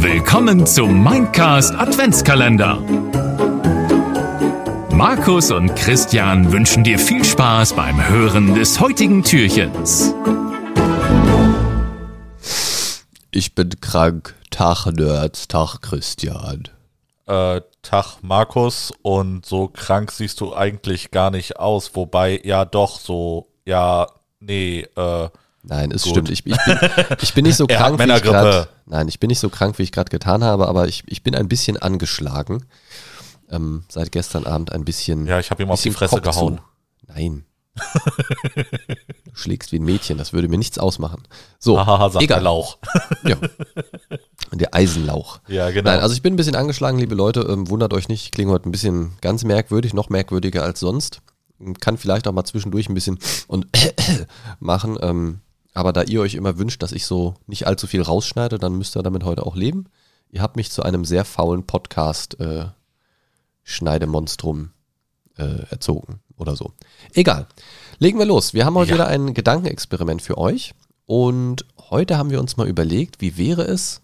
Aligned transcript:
Willkommen 0.00 0.64
zum 0.64 1.02
Mindcast 1.02 1.74
Adventskalender. 1.74 2.76
Markus 4.92 5.50
und 5.50 5.74
Christian 5.74 6.52
wünschen 6.52 6.84
dir 6.84 6.96
viel 6.96 7.24
Spaß 7.24 7.74
beim 7.74 8.08
Hören 8.08 8.54
des 8.54 8.78
heutigen 8.78 9.24
Türchens. 9.24 10.14
Ich 13.32 13.56
bin 13.56 13.80
krank. 13.80 14.36
Tag 14.50 14.86
Nerds, 14.86 15.48
Tag 15.48 15.80
Christian. 15.82 16.68
Äh, 17.26 17.62
Tag 17.82 18.18
Markus 18.22 18.92
und 19.02 19.44
so 19.44 19.66
krank 19.66 20.12
siehst 20.12 20.40
du 20.40 20.54
eigentlich 20.54 21.10
gar 21.10 21.32
nicht 21.32 21.58
aus, 21.58 21.96
wobei 21.96 22.40
ja 22.44 22.64
doch 22.64 23.00
so, 23.00 23.48
ja, 23.64 24.06
nee, 24.38 24.86
äh, 24.94 25.28
Nein, 25.62 25.90
es 25.92 26.02
Gut. 26.02 26.12
stimmt. 26.12 26.30
Ich, 26.30 26.46
ich, 26.46 26.56
bin, 26.56 26.78
ich 27.20 27.34
bin 27.34 27.44
nicht 27.44 27.56
so 27.56 27.66
krank, 27.68 27.98
wie 27.98 28.10
ich 28.10 28.22
gerade. 28.22 28.68
Nein, 28.86 29.08
ich 29.08 29.20
bin 29.20 29.28
nicht 29.28 29.40
so 29.40 29.50
krank, 29.50 29.78
wie 29.78 29.82
ich 29.82 29.92
gerade 29.92 30.10
getan 30.10 30.42
habe, 30.42 30.68
aber 30.68 30.88
ich, 30.88 31.04
ich 31.06 31.22
bin 31.22 31.34
ein 31.34 31.48
bisschen 31.48 31.76
angeschlagen. 31.76 32.64
Ähm, 33.50 33.84
seit 33.88 34.12
gestern 34.12 34.46
Abend 34.46 34.72
ein 34.72 34.84
bisschen. 34.84 35.26
ja, 35.26 35.38
ich 35.38 35.50
habe 35.50 35.62
ihm 35.62 35.70
auf 35.70 35.82
die 35.82 35.90
Fresse 35.90 36.16
Kopf 36.16 36.24
gehauen. 36.24 36.58
Zu. 36.58 36.62
Nein. 37.08 37.44
du 38.54 39.34
schlägst 39.34 39.72
wie 39.72 39.78
ein 39.78 39.84
Mädchen, 39.84 40.18
das 40.18 40.32
würde 40.32 40.48
mir 40.48 40.58
nichts 40.58 40.78
ausmachen. 40.78 41.22
So, 41.58 41.78
Hahaha, 41.78 42.10
sagt 42.10 42.14
der 42.14 42.22
egal. 42.22 42.42
Lauch. 42.42 42.78
Ja. 43.22 43.36
Der 44.52 44.74
Eisenlauch. 44.74 45.40
Ja, 45.46 45.70
genau. 45.70 45.90
Nein, 45.90 46.00
also 46.00 46.14
ich 46.14 46.22
bin 46.22 46.34
ein 46.34 46.36
bisschen 46.36 46.56
angeschlagen, 46.56 46.98
liebe 46.98 47.14
Leute. 47.14 47.42
Ähm, 47.42 47.68
wundert 47.68 47.92
euch 47.92 48.08
nicht, 48.08 48.24
ich 48.24 48.30
klinge 48.32 48.50
heute 48.50 48.68
ein 48.68 48.72
bisschen 48.72 49.12
ganz 49.20 49.44
merkwürdig, 49.44 49.94
noch 49.94 50.08
merkwürdiger 50.08 50.64
als 50.64 50.80
sonst. 50.80 51.20
Kann 51.80 51.98
vielleicht 51.98 52.26
auch 52.26 52.32
mal 52.32 52.44
zwischendurch 52.44 52.88
ein 52.88 52.94
bisschen 52.94 53.18
und 53.46 53.66
machen. 54.58 54.98
Ähm, 55.00 55.40
aber 55.80 55.92
da 55.92 56.02
ihr 56.02 56.20
euch 56.20 56.34
immer 56.34 56.58
wünscht, 56.58 56.82
dass 56.82 56.92
ich 56.92 57.06
so 57.06 57.34
nicht 57.46 57.66
allzu 57.66 57.86
viel 57.86 58.02
rausschneide, 58.02 58.58
dann 58.58 58.76
müsst 58.76 58.96
ihr 58.96 59.02
damit 59.02 59.24
heute 59.24 59.44
auch 59.46 59.56
leben. 59.56 59.86
Ihr 60.30 60.42
habt 60.42 60.56
mich 60.56 60.70
zu 60.70 60.82
einem 60.82 61.04
sehr 61.04 61.24
faulen 61.24 61.64
Podcast 61.66 62.38
äh, 62.38 62.66
Schneidemonstrum 63.64 64.70
äh, 65.36 65.64
erzogen 65.70 66.20
oder 66.36 66.54
so. 66.56 66.72
Egal. 67.14 67.46
Legen 67.98 68.18
wir 68.18 68.26
los. 68.26 68.54
Wir 68.54 68.64
haben 68.64 68.74
heute 68.76 68.90
Ja. 68.90 68.94
wieder 68.96 69.06
ein 69.08 69.34
Gedankenexperiment 69.34 70.22
für 70.22 70.38
euch. 70.38 70.74
Und 71.06 71.64
heute 71.90 72.16
haben 72.18 72.30
wir 72.30 72.40
uns 72.40 72.56
mal 72.56 72.68
überlegt, 72.68 73.20
wie 73.20 73.36
wäre 73.36 73.62
es, 73.62 74.00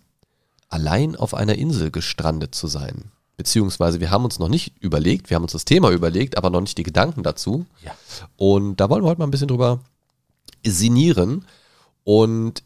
allein 0.69 1.15
auf 1.15 1.35
einer 1.35 1.55
Insel 1.57 1.91
gestrandet 1.91 2.55
zu 2.55 2.67
sein. 2.67 3.13
Beziehungsweise 3.37 4.01
wir 4.01 4.11
haben 4.11 4.25
uns 4.25 4.39
noch 4.39 4.49
nicht 4.49 4.73
überlegt, 4.81 5.31
wir 5.31 5.35
haben 5.37 5.43
uns 5.45 5.53
das 5.53 5.65
Thema 5.67 5.91
überlegt, 5.91 6.37
aber 6.39 6.51
noch 6.51 6.63
nicht 6.63 6.79
die 6.79 6.83
Gedanken 6.83 7.23
dazu. 7.23 7.67
Ja. 7.85 7.95
Und 8.37 8.77
da 8.81 8.89
wollen 8.91 9.05
wir 9.05 9.09
heute 9.11 9.21
mal 9.21 9.27
ein 9.27 9.31
bisschen 9.31 9.49
drüber 9.49 9.81
sinnieren. 10.65 11.45
Und 12.07 12.63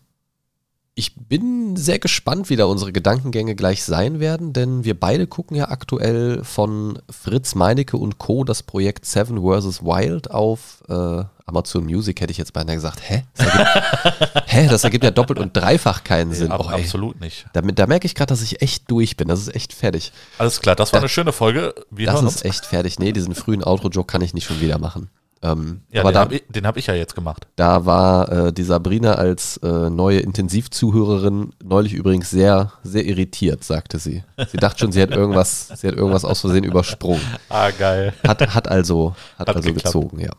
ich 0.95 1.15
bin 1.17 1.77
sehr 1.77 1.99
gespannt, 1.99 2.51
wie 2.51 2.57
da 2.57 2.67
unsere 2.67 2.93
Gedankengänge 2.93 3.55
gleich 3.55 3.85
sein 3.85 4.21
werden, 4.21 4.53
denn 4.53 4.85
wir 4.85 4.99
beide 4.99 5.27
gucken 5.27 5.57
ja 5.57 5.71
aktuell 5.71 6.45
von 6.45 6.99
Fritz 7.09 7.55
Meinecke 7.55 7.97
und 7.97 8.19
Co. 8.19 8.45
das 8.45 8.63
Projekt 8.63 9.07
Seven 9.07 9.39
vs. 9.39 9.83
Wild 9.83 10.31
auf 10.31 10.83
äh, 10.91 11.25
Amazon 11.47 11.85
Music, 11.87 12.21
hätte 12.21 12.33
ich 12.33 12.37
jetzt 12.39 12.53
beinahe 12.53 12.75
gesagt. 12.77 13.01
Hä? 13.03 13.25
Das 13.35 13.47
ergibt, 13.47 14.43
hä? 14.47 14.69
Das 14.69 14.85
ergibt 14.85 15.05
ja 15.05 15.11
doppelt 15.11 15.39
und 15.39 15.57
dreifach 15.57 16.05
keinen 16.05 16.35
Sinn. 16.35 16.51
Ab, 16.53 16.61
Oh, 16.67 16.69
absolut 16.69 17.19
nicht. 17.19 17.47
Damit, 17.55 17.79
da 17.79 17.87
merke 17.87 18.05
ich 18.05 18.15
gerade, 18.15 18.29
dass 18.29 18.43
ich 18.43 18.61
echt 18.61 18.91
durch 18.91 19.17
bin. 19.17 19.29
Das 19.29 19.41
ist 19.41 19.55
echt 19.55 19.73
fertig. 19.73 20.13
Alles 20.37 20.61
klar, 20.61 20.77
das 20.77 20.93
war 20.93 20.99
Da- 21.01 21.05
eine 21.05 21.09
schöne 21.09 21.33
Folge. 21.33 21.75
Wir 21.91 22.09
Das 22.09 22.23
ist 22.23 22.45
echt 22.45 22.67
fertig. 22.67 22.99
Nee, 22.99 23.13
diesen 23.13 23.35
frühen 23.35 23.65
Outro-Joke 23.65 24.07
kann 24.13 24.21
ich 24.21 24.35
nicht 24.35 24.45
schon 24.45 24.61
wieder 24.61 24.77
machen. 24.79 25.09
Ähm, 25.43 25.81
Ja, 25.91 26.03
aber 26.03 26.13
den 26.13 26.19
habe 26.21 26.35
ich, 26.35 26.43
hab 26.65 26.77
ich 26.77 26.87
ja 26.87 26.95
jetzt 26.95 27.15
gemacht. 27.15 27.47
da 27.57 27.87
war 27.87 28.31
äh, 28.31 28.53
die 28.53 28.63
Sabrina 28.63 29.15
als 29.15 29.57
äh, 29.59 29.89
neue 29.89 30.21
Intensivzuhörerin 30.21 31.53
neulich 31.65 31.95
übrigens 31.95 32.29
sehr, 32.31 32.73
sehr 32.83 33.05
irritiert, 33.07 33.65
sagte 33.65 33.99
sie. 33.99 34.23
Sie 34.51 34.59
dachte 34.59 34.81
schon, 34.81 34.93
sie 34.93 35.01
hat 35.01 35.11
irgendwas, 35.11 35.69
sie 35.69 35.89
hat 35.89 35.95
irgendwas 35.95 36.25
aus 36.27 36.41
Versehen 36.41 36.65
übersprungen. 36.65 37.23
Ah, 37.49 37.71
geil. 37.71 38.13
Hat, 38.27 38.55
hat 38.55 38.69
also, 38.69 39.15
hat, 39.39 39.49
Hat 39.49 39.57
also 39.57 39.69
geklappt. 39.69 39.85
gezogen, 39.95 40.21
ja. 40.21 40.33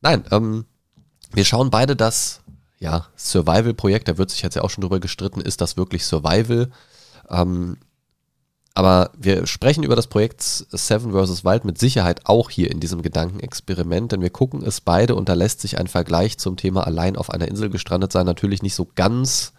Nein, 0.00 0.24
ähm, 0.30 0.64
wir 1.32 1.44
schauen 1.44 1.68
beide 1.70 1.94
das, 1.94 2.40
ja, 2.78 3.06
Survival-Projekt, 3.16 4.08
da 4.08 4.16
wird 4.16 4.30
sich 4.30 4.40
jetzt 4.40 4.54
ja 4.56 4.62
auch 4.62 4.70
schon 4.70 4.80
drüber 4.82 5.00
gestritten, 5.00 5.42
ist 5.42 5.60
das 5.60 5.76
wirklich 5.76 6.06
Survival? 6.06 6.70
Ähm, 7.28 7.76
aber 8.74 9.10
wir 9.18 9.46
sprechen 9.46 9.82
über 9.82 9.96
das 9.96 10.06
Projekt 10.06 10.42
Seven 10.42 11.12
vs. 11.12 11.44
Wild 11.44 11.64
mit 11.64 11.78
Sicherheit 11.78 12.22
auch 12.24 12.50
hier 12.50 12.70
in 12.70 12.80
diesem 12.80 13.02
Gedankenexperiment, 13.02 14.12
denn 14.12 14.22
wir 14.22 14.30
gucken 14.30 14.62
es 14.64 14.80
beide 14.80 15.16
und 15.16 15.28
da 15.28 15.34
lässt 15.34 15.60
sich 15.60 15.78
ein 15.78 15.88
Vergleich 15.88 16.38
zum 16.38 16.56
Thema 16.56 16.86
allein 16.86 17.16
auf 17.16 17.30
einer 17.30 17.48
Insel 17.48 17.68
gestrandet 17.68 18.12
sein 18.12 18.26
natürlich 18.26 18.62
nicht 18.62 18.74
so 18.74 18.88
ganz 18.94 19.52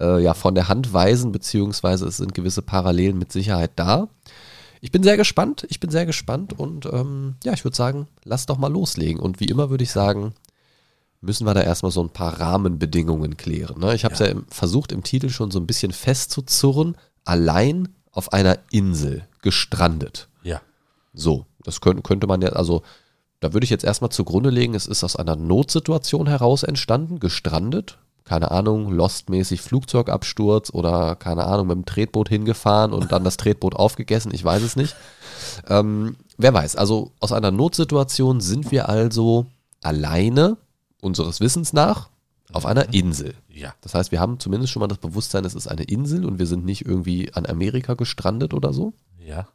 äh, 0.00 0.22
ja, 0.22 0.34
von 0.34 0.54
der 0.54 0.68
Hand 0.68 0.92
weisen, 0.92 1.32
beziehungsweise 1.32 2.06
es 2.06 2.18
sind 2.18 2.34
gewisse 2.34 2.62
Parallelen 2.62 3.18
mit 3.18 3.32
Sicherheit 3.32 3.72
da. 3.76 4.08
Ich 4.80 4.92
bin 4.92 5.02
sehr 5.02 5.16
gespannt, 5.16 5.66
ich 5.70 5.80
bin 5.80 5.90
sehr 5.90 6.06
gespannt 6.06 6.52
und 6.52 6.86
ähm, 6.86 7.36
ja, 7.42 7.54
ich 7.54 7.64
würde 7.64 7.76
sagen, 7.76 8.06
lass 8.22 8.46
doch 8.46 8.58
mal 8.58 8.70
loslegen. 8.70 9.20
Und 9.20 9.40
wie 9.40 9.46
immer 9.46 9.70
würde 9.70 9.84
ich 9.84 9.90
sagen, 9.90 10.34
müssen 11.22 11.46
wir 11.46 11.54
da 11.54 11.62
erstmal 11.62 11.92
so 11.92 12.02
ein 12.02 12.10
paar 12.10 12.38
Rahmenbedingungen 12.38 13.36
klären. 13.36 13.80
Ne? 13.80 13.94
Ich 13.94 14.04
habe 14.04 14.14
es 14.14 14.20
ja. 14.20 14.26
im, 14.26 14.46
versucht 14.48 14.92
im 14.92 15.02
Titel 15.02 15.30
schon 15.30 15.50
so 15.50 15.58
ein 15.58 15.66
bisschen 15.66 15.92
festzuzurren, 15.92 16.96
allein 17.24 17.88
auf 18.14 18.32
einer 18.32 18.58
Insel 18.70 19.26
gestrandet. 19.42 20.28
Ja. 20.42 20.60
So, 21.12 21.46
das 21.62 21.80
könnte, 21.80 22.02
könnte 22.02 22.26
man 22.26 22.40
ja, 22.42 22.50
also 22.50 22.82
da 23.40 23.52
würde 23.52 23.64
ich 23.64 23.70
jetzt 23.70 23.84
erstmal 23.84 24.10
zugrunde 24.10 24.50
legen, 24.50 24.74
es 24.74 24.86
ist 24.86 25.04
aus 25.04 25.16
einer 25.16 25.36
Notsituation 25.36 26.26
heraus 26.26 26.62
entstanden, 26.62 27.20
gestrandet. 27.20 27.98
Keine 28.24 28.50
Ahnung, 28.50 28.90
Lost-mäßig 28.90 29.60
Flugzeugabsturz 29.60 30.70
oder 30.72 31.14
keine 31.14 31.44
Ahnung, 31.44 31.66
mit 31.66 31.76
dem 31.76 31.84
Tretboot 31.84 32.30
hingefahren 32.30 32.94
und 32.94 33.12
dann 33.12 33.22
das 33.22 33.36
Tretboot 33.36 33.76
aufgegessen, 33.76 34.32
ich 34.32 34.42
weiß 34.42 34.62
es 34.62 34.76
nicht. 34.76 34.96
Ähm, 35.68 36.16
wer 36.38 36.54
weiß, 36.54 36.76
also 36.76 37.12
aus 37.20 37.32
einer 37.32 37.50
Notsituation 37.50 38.40
sind 38.40 38.70
wir 38.70 38.88
also 38.88 39.44
alleine, 39.82 40.56
unseres 41.02 41.40
Wissens 41.40 41.74
nach, 41.74 42.08
auf 42.54 42.66
einer 42.66 42.92
Insel. 42.94 43.34
Ja. 43.48 43.74
Das 43.80 43.94
heißt, 43.94 44.12
wir 44.12 44.20
haben 44.20 44.38
zumindest 44.38 44.72
schon 44.72 44.80
mal 44.80 44.86
das 44.86 44.98
Bewusstsein, 44.98 45.44
es 45.44 45.54
ist 45.54 45.66
eine 45.66 45.82
Insel 45.84 46.24
und 46.24 46.38
wir 46.38 46.46
sind 46.46 46.64
nicht 46.64 46.86
irgendwie 46.86 47.32
an 47.34 47.46
Amerika 47.46 47.94
gestrandet 47.94 48.54
oder 48.54 48.72
so. 48.72 48.92
Ja. 49.18 49.48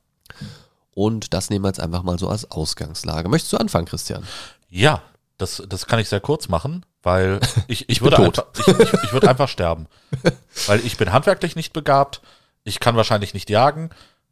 Und 0.94 1.34
das 1.34 1.50
nehmen 1.50 1.64
wir 1.64 1.70
jetzt 1.70 1.80
einfach 1.80 2.04
mal 2.04 2.20
so 2.20 2.28
als 2.28 2.52
Ausgangslage. 2.52 3.30
Möchtest 3.30 3.54
du 3.54 3.58
anfangen, 3.58 3.86
Christian? 3.86 4.24
Ja, 4.70 5.02
das, 5.38 5.64
das 5.68 5.86
kann 5.86 6.00
ich 6.00 6.10
sehr 6.10 6.20
kurz 6.20 6.50
machen, 6.50 6.86
weil 7.02 7.40
ich, 7.68 7.84
ich, 7.84 7.90
Ich 7.90 8.02
würde, 8.02 8.18
einfach, 8.18 8.46
ich, 8.58 8.68
ich, 8.68 8.94
ich 9.06 9.14
würde 9.14 9.30
einfach 9.30 9.48
sterben. 9.48 9.88
Weil 10.68 10.86
ich 10.86 10.98
bin 10.98 11.14
handwerklich 11.14 11.56
nicht 11.56 11.72
begabt, 11.72 12.22
ich 12.66 12.82
kann 12.82 12.98
wahrscheinlich 12.98 13.34
nicht 13.34 13.50
jagen. 13.50 13.92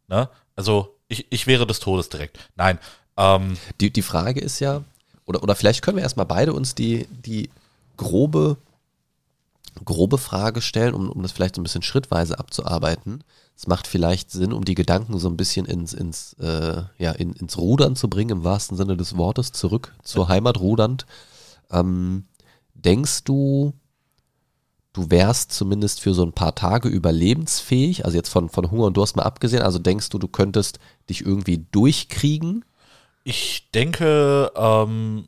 Ne? 0.09 0.29
Also 0.55 0.97
ich, 1.07 1.27
ich 1.29 1.47
wäre 1.47 1.65
des 1.65 1.79
Todes 1.79 2.09
direkt. 2.09 2.37
Nein. 2.55 2.79
Ähm, 3.15 3.57
Die, 3.79 3.91
die 3.91 4.01
Frage 4.01 4.41
ist 4.41 4.59
ja, 4.59 4.83
oder, 5.25 5.41
oder 5.43 5.55
vielleicht 5.55 5.81
können 5.81 5.97
wir 5.97 6.03
erstmal 6.03 6.25
beide 6.25 6.53
uns 6.53 6.75
die, 6.75 7.07
die 7.09 7.49
grobe, 7.97 8.57
grobe 9.83 10.17
Frage 10.17 10.61
stellen, 10.61 10.93
um, 10.93 11.09
um 11.09 11.21
das 11.21 11.31
vielleicht 11.31 11.55
so 11.55 11.61
ein 11.61 11.63
bisschen 11.63 11.81
schrittweise 11.81 12.39
abzuarbeiten. 12.39 13.23
Es 13.55 13.67
macht 13.67 13.87
vielleicht 13.87 14.31
Sinn, 14.31 14.53
um 14.53 14.63
die 14.63 14.75
Gedanken 14.75 15.17
so 15.17 15.27
ein 15.27 15.37
bisschen 15.37 15.65
ins, 15.65 15.93
ins, 15.93 16.33
äh, 16.33 16.83
ja, 16.97 17.11
in, 17.11 17.33
ins 17.33 17.57
Rudern 17.57 17.95
zu 17.95 18.07
bringen, 18.07 18.37
im 18.37 18.43
wahrsten 18.43 18.77
Sinne 18.77 18.95
des 18.95 19.17
Wortes, 19.17 19.51
zurück 19.51 19.95
zur 20.03 20.27
Heimat 20.27 20.59
rudernd. 20.59 21.05
Ähm, 21.71 22.25
denkst 22.75 23.23
du, 23.23 23.73
du 24.93 25.09
wärst 25.09 25.51
zumindest 25.51 26.01
für 26.01 26.13
so 26.13 26.23
ein 26.23 26.33
paar 26.33 26.55
Tage 26.55 26.87
überlebensfähig, 26.87 28.05
also 28.05 28.15
jetzt 28.15 28.29
von, 28.29 28.49
von 28.49 28.69
Hunger 28.69 28.85
und 28.85 28.97
Durst 28.97 29.15
mal 29.15 29.23
abgesehen, 29.23 29.63
also 29.63 29.79
denkst 29.79 30.09
du, 30.09 30.19
du 30.19 30.27
könntest 30.27 30.79
dich 31.09 31.25
irgendwie 31.25 31.65
durchkriegen? 31.71 32.63
Ich 33.27 33.69
denke, 33.73 34.53
ähm, 34.55 35.25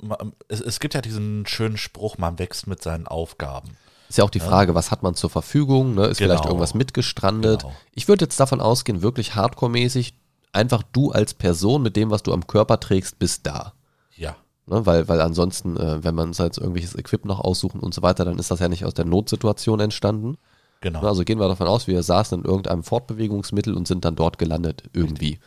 es, 0.47 0.61
es 0.61 0.79
gibt 0.79 0.93
ja 0.93 1.01
diesen 1.01 1.45
schönen 1.45 1.75
Spruch, 1.75 2.17
man 2.17 2.39
wächst 2.39 2.65
mit 2.65 2.81
seinen 2.81 3.07
Aufgaben. 3.07 3.71
Ist 4.07 4.17
ja 4.17 4.23
auch 4.23 4.29
die 4.29 4.40
Frage, 4.40 4.73
was 4.73 4.90
hat 4.90 5.03
man 5.03 5.16
zur 5.16 5.29
Verfügung? 5.29 5.96
Ne? 5.96 6.05
Ist 6.05 6.19
vielleicht 6.19 6.43
Genau. 6.43 6.51
irgendwas 6.51 6.73
mitgestrandet? 6.73 7.63
Genau. 7.63 7.73
Ich 7.93 8.07
würde 8.07 8.23
jetzt 8.23 8.40
davon 8.40 8.61
ausgehen, 8.61 9.01
wirklich 9.01 9.35
hardcore-mäßig, 9.35 10.13
einfach 10.53 10.81
du 10.93 11.11
als 11.11 11.34
Person 11.34 11.81
mit 11.81 11.97
dem, 11.97 12.09
was 12.09 12.23
du 12.23 12.31
am 12.31 12.47
Körper 12.47 12.79
trägst, 12.79 13.19
bist 13.19 13.46
da. 13.46 13.73
Ja. 14.16 14.37
Ne? 14.66 14.85
Weil, 14.85 15.09
weil 15.09 15.19
ansonsten, 15.19 15.75
äh, 15.75 16.02
wenn 16.02 16.16
man 16.16 16.29
uns 16.29 16.37
jetzt 16.37 16.57
irgendwelches 16.57 16.95
Equip 16.95 17.25
noch 17.25 17.41
aussuchen 17.41 17.81
und 17.81 17.93
so 17.93 18.02
weiter, 18.02 18.23
dann 18.23 18.40
ist 18.40 18.49
das 18.49 18.61
ja 18.61 18.69
nicht 18.69 18.85
aus 18.85 18.93
der 18.93 19.05
Notsituation 19.05 19.81
entstanden. 19.81 20.37
Genau. 20.79 21.02
Ne? 21.02 21.07
Also 21.09 21.23
gehen 21.25 21.40
wir 21.40 21.49
davon 21.49 21.67
aus, 21.67 21.87
wir 21.87 22.02
saßen 22.02 22.40
in 22.40 22.45
irgendeinem 22.45 22.84
Fortbewegungsmittel 22.84 23.73
und 23.75 23.90
sind 23.90 24.05
dann 24.05 24.16
dort 24.16 24.37
gelandet, 24.37 24.84
irgendwie. 24.93 25.40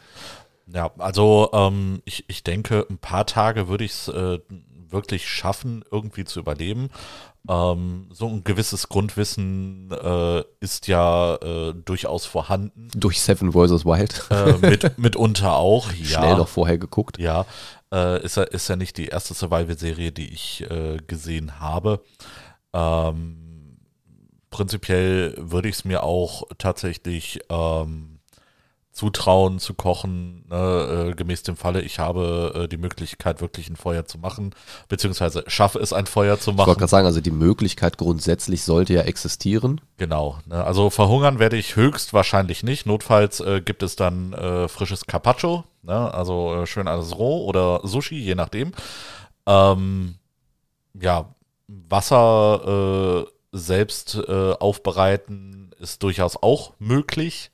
Ja, 0.75 0.91
also 0.99 1.51
ähm, 1.53 2.03
ich, 2.05 2.25
ich 2.29 2.45
denke, 2.45 2.87
ein 2.89 2.99
paar 2.99 3.27
Tage 3.27 3.69
würde 3.69 3.85
ich 3.85 3.93
es 3.93 4.09
äh, 4.09 4.39
wirklich 4.89 5.29
schaffen, 5.29 5.85
irgendwie 5.91 6.25
zu 6.25 6.41
überleben. 6.41 6.91
Ähm, 7.49 8.09
so 8.13 8.29
ein 8.29 8.45
gewisses 8.45 8.89
Grundwissen 8.89 9.91
äh, 9.91 10.45
ist 10.61 10.87
ja 10.87 11.35
äh, 11.37 11.75
durchaus 11.75 12.25
vorhanden. 12.25 12.89
Durch 12.95 13.21
Seven 13.21 13.53
vs. 13.53 13.85
Wild. 13.85 14.27
Äh, 14.31 14.59
mit, 14.59 14.99
mitunter 14.99 15.57
auch, 15.57 15.93
ja. 15.93 16.19
Schnell 16.19 16.37
noch 16.37 16.49
vorher 16.49 16.79
geguckt. 16.79 17.19
Ja, 17.19 17.47
äh, 17.93 18.23
ist, 18.23 18.37
ja, 18.37 18.45
ist 18.45 18.69
ja 18.69 18.77
nicht 18.77 18.97
die 18.97 19.07
erste 19.07 19.35
Survival-Serie, 19.35 20.13
die 20.13 20.33
ich 20.33 20.65
äh, 20.71 20.99
gesehen 21.07 21.59
habe. 21.59 22.03
Ähm, 22.73 23.79
prinzipiell 24.51 25.35
würde 25.37 25.69
ich 25.69 25.77
es 25.77 25.85
mir 25.85 26.05
auch 26.05 26.45
tatsächlich 26.59 27.41
ähm, 27.49 28.12
zutrauen 28.93 29.59
zu 29.59 29.73
kochen, 29.73 30.45
ne, 30.51 31.09
äh, 31.11 31.15
gemäß 31.15 31.43
dem 31.43 31.57
Falle, 31.57 31.81
ich 31.81 31.99
habe 31.99 32.53
äh, 32.55 32.69
die 32.69 32.77
Möglichkeit, 32.77 33.41
wirklich 33.41 33.71
ein 33.71 33.77
Feuer 33.77 34.05
zu 34.05 34.19
machen, 34.19 34.55
beziehungsweise 34.89 35.45
schaffe 35.47 35.79
es, 35.79 35.95
ein 35.95 36.05
Feuer 36.05 36.39
zu 36.39 36.51
Ich 36.51 36.57
machen. 36.59 36.67
wollte 36.67 36.81
gerade 36.81 36.91
sagen, 36.91 37.07
also 37.07 37.23
die 37.23 37.31
Möglichkeit 37.31 37.97
grundsätzlich 37.97 38.65
sollte 38.65 38.93
ja 38.93 39.03
existieren. 39.03 39.81
Genau. 39.97 40.39
Ne, 40.45 40.63
also 40.63 40.91
verhungern 40.91 41.39
werde 41.39 41.57
ich 41.57 41.75
höchstwahrscheinlich 41.75 42.63
nicht. 42.65 42.85
Notfalls 42.85 43.41
äh, 43.41 43.63
gibt 43.63 43.83
es 43.83 43.97
dann 43.97 44.35
äh, 44.35 44.69
frisches 44.69 45.07
Carpaccio, 45.07 45.65
ne, 45.83 46.13
also 46.13 46.63
äh, 46.63 46.67
schön 46.67 46.87
alles 46.87 47.17
roh 47.17 47.47
oder 47.47 47.81
Sushi, 47.85 48.19
je 48.19 48.35
nachdem. 48.35 48.73
Ähm, 49.47 50.17
ja, 51.01 51.35
Wasser 51.67 53.25
äh, 53.25 53.57
selbst 53.57 54.17
aufbereiten 54.29 55.71
ist 55.79 56.03
durchaus 56.03 56.43
auch 56.43 56.73
möglich. 56.79 57.51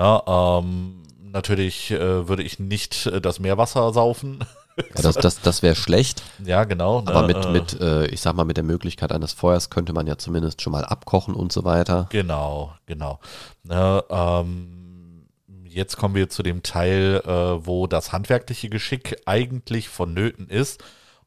Na, 0.00 0.22
ähm, 0.26 1.02
natürlich 1.30 1.90
äh, 1.90 2.26
würde 2.26 2.42
ich 2.42 2.58
nicht 2.58 3.04
äh, 3.04 3.20
das 3.20 3.38
Meerwasser 3.38 3.92
saufen. 3.92 4.44
Ja, 4.96 5.02
das 5.02 5.16
das, 5.16 5.40
das 5.42 5.62
wäre 5.62 5.74
schlecht, 5.74 6.22
ja, 6.42 6.64
genau. 6.64 7.00
aber 7.00 7.26
ne, 7.26 7.34
mit, 7.34 7.44
äh, 7.44 7.50
mit 7.50 7.80
äh, 7.80 8.06
ich 8.06 8.22
sag 8.22 8.34
mal, 8.34 8.44
mit 8.44 8.56
der 8.56 8.64
Möglichkeit 8.64 9.12
eines 9.12 9.34
Feuers 9.34 9.68
könnte 9.68 9.92
man 9.92 10.06
ja 10.06 10.16
zumindest 10.16 10.62
schon 10.62 10.72
mal 10.72 10.86
abkochen 10.86 11.34
und 11.34 11.52
so 11.52 11.64
weiter. 11.64 12.06
Genau, 12.10 12.72
genau. 12.86 13.20
Ne, 13.62 14.02
ähm, 14.08 15.26
jetzt 15.64 15.98
kommen 15.98 16.14
wir 16.14 16.30
zu 16.30 16.42
dem 16.42 16.62
Teil, 16.62 17.20
äh, 17.26 17.66
wo 17.66 17.88
das 17.88 18.12
handwerkliche 18.12 18.70
Geschick 18.70 19.20
eigentlich 19.26 19.90
vonnöten 19.90 20.48
ist. 20.48 20.82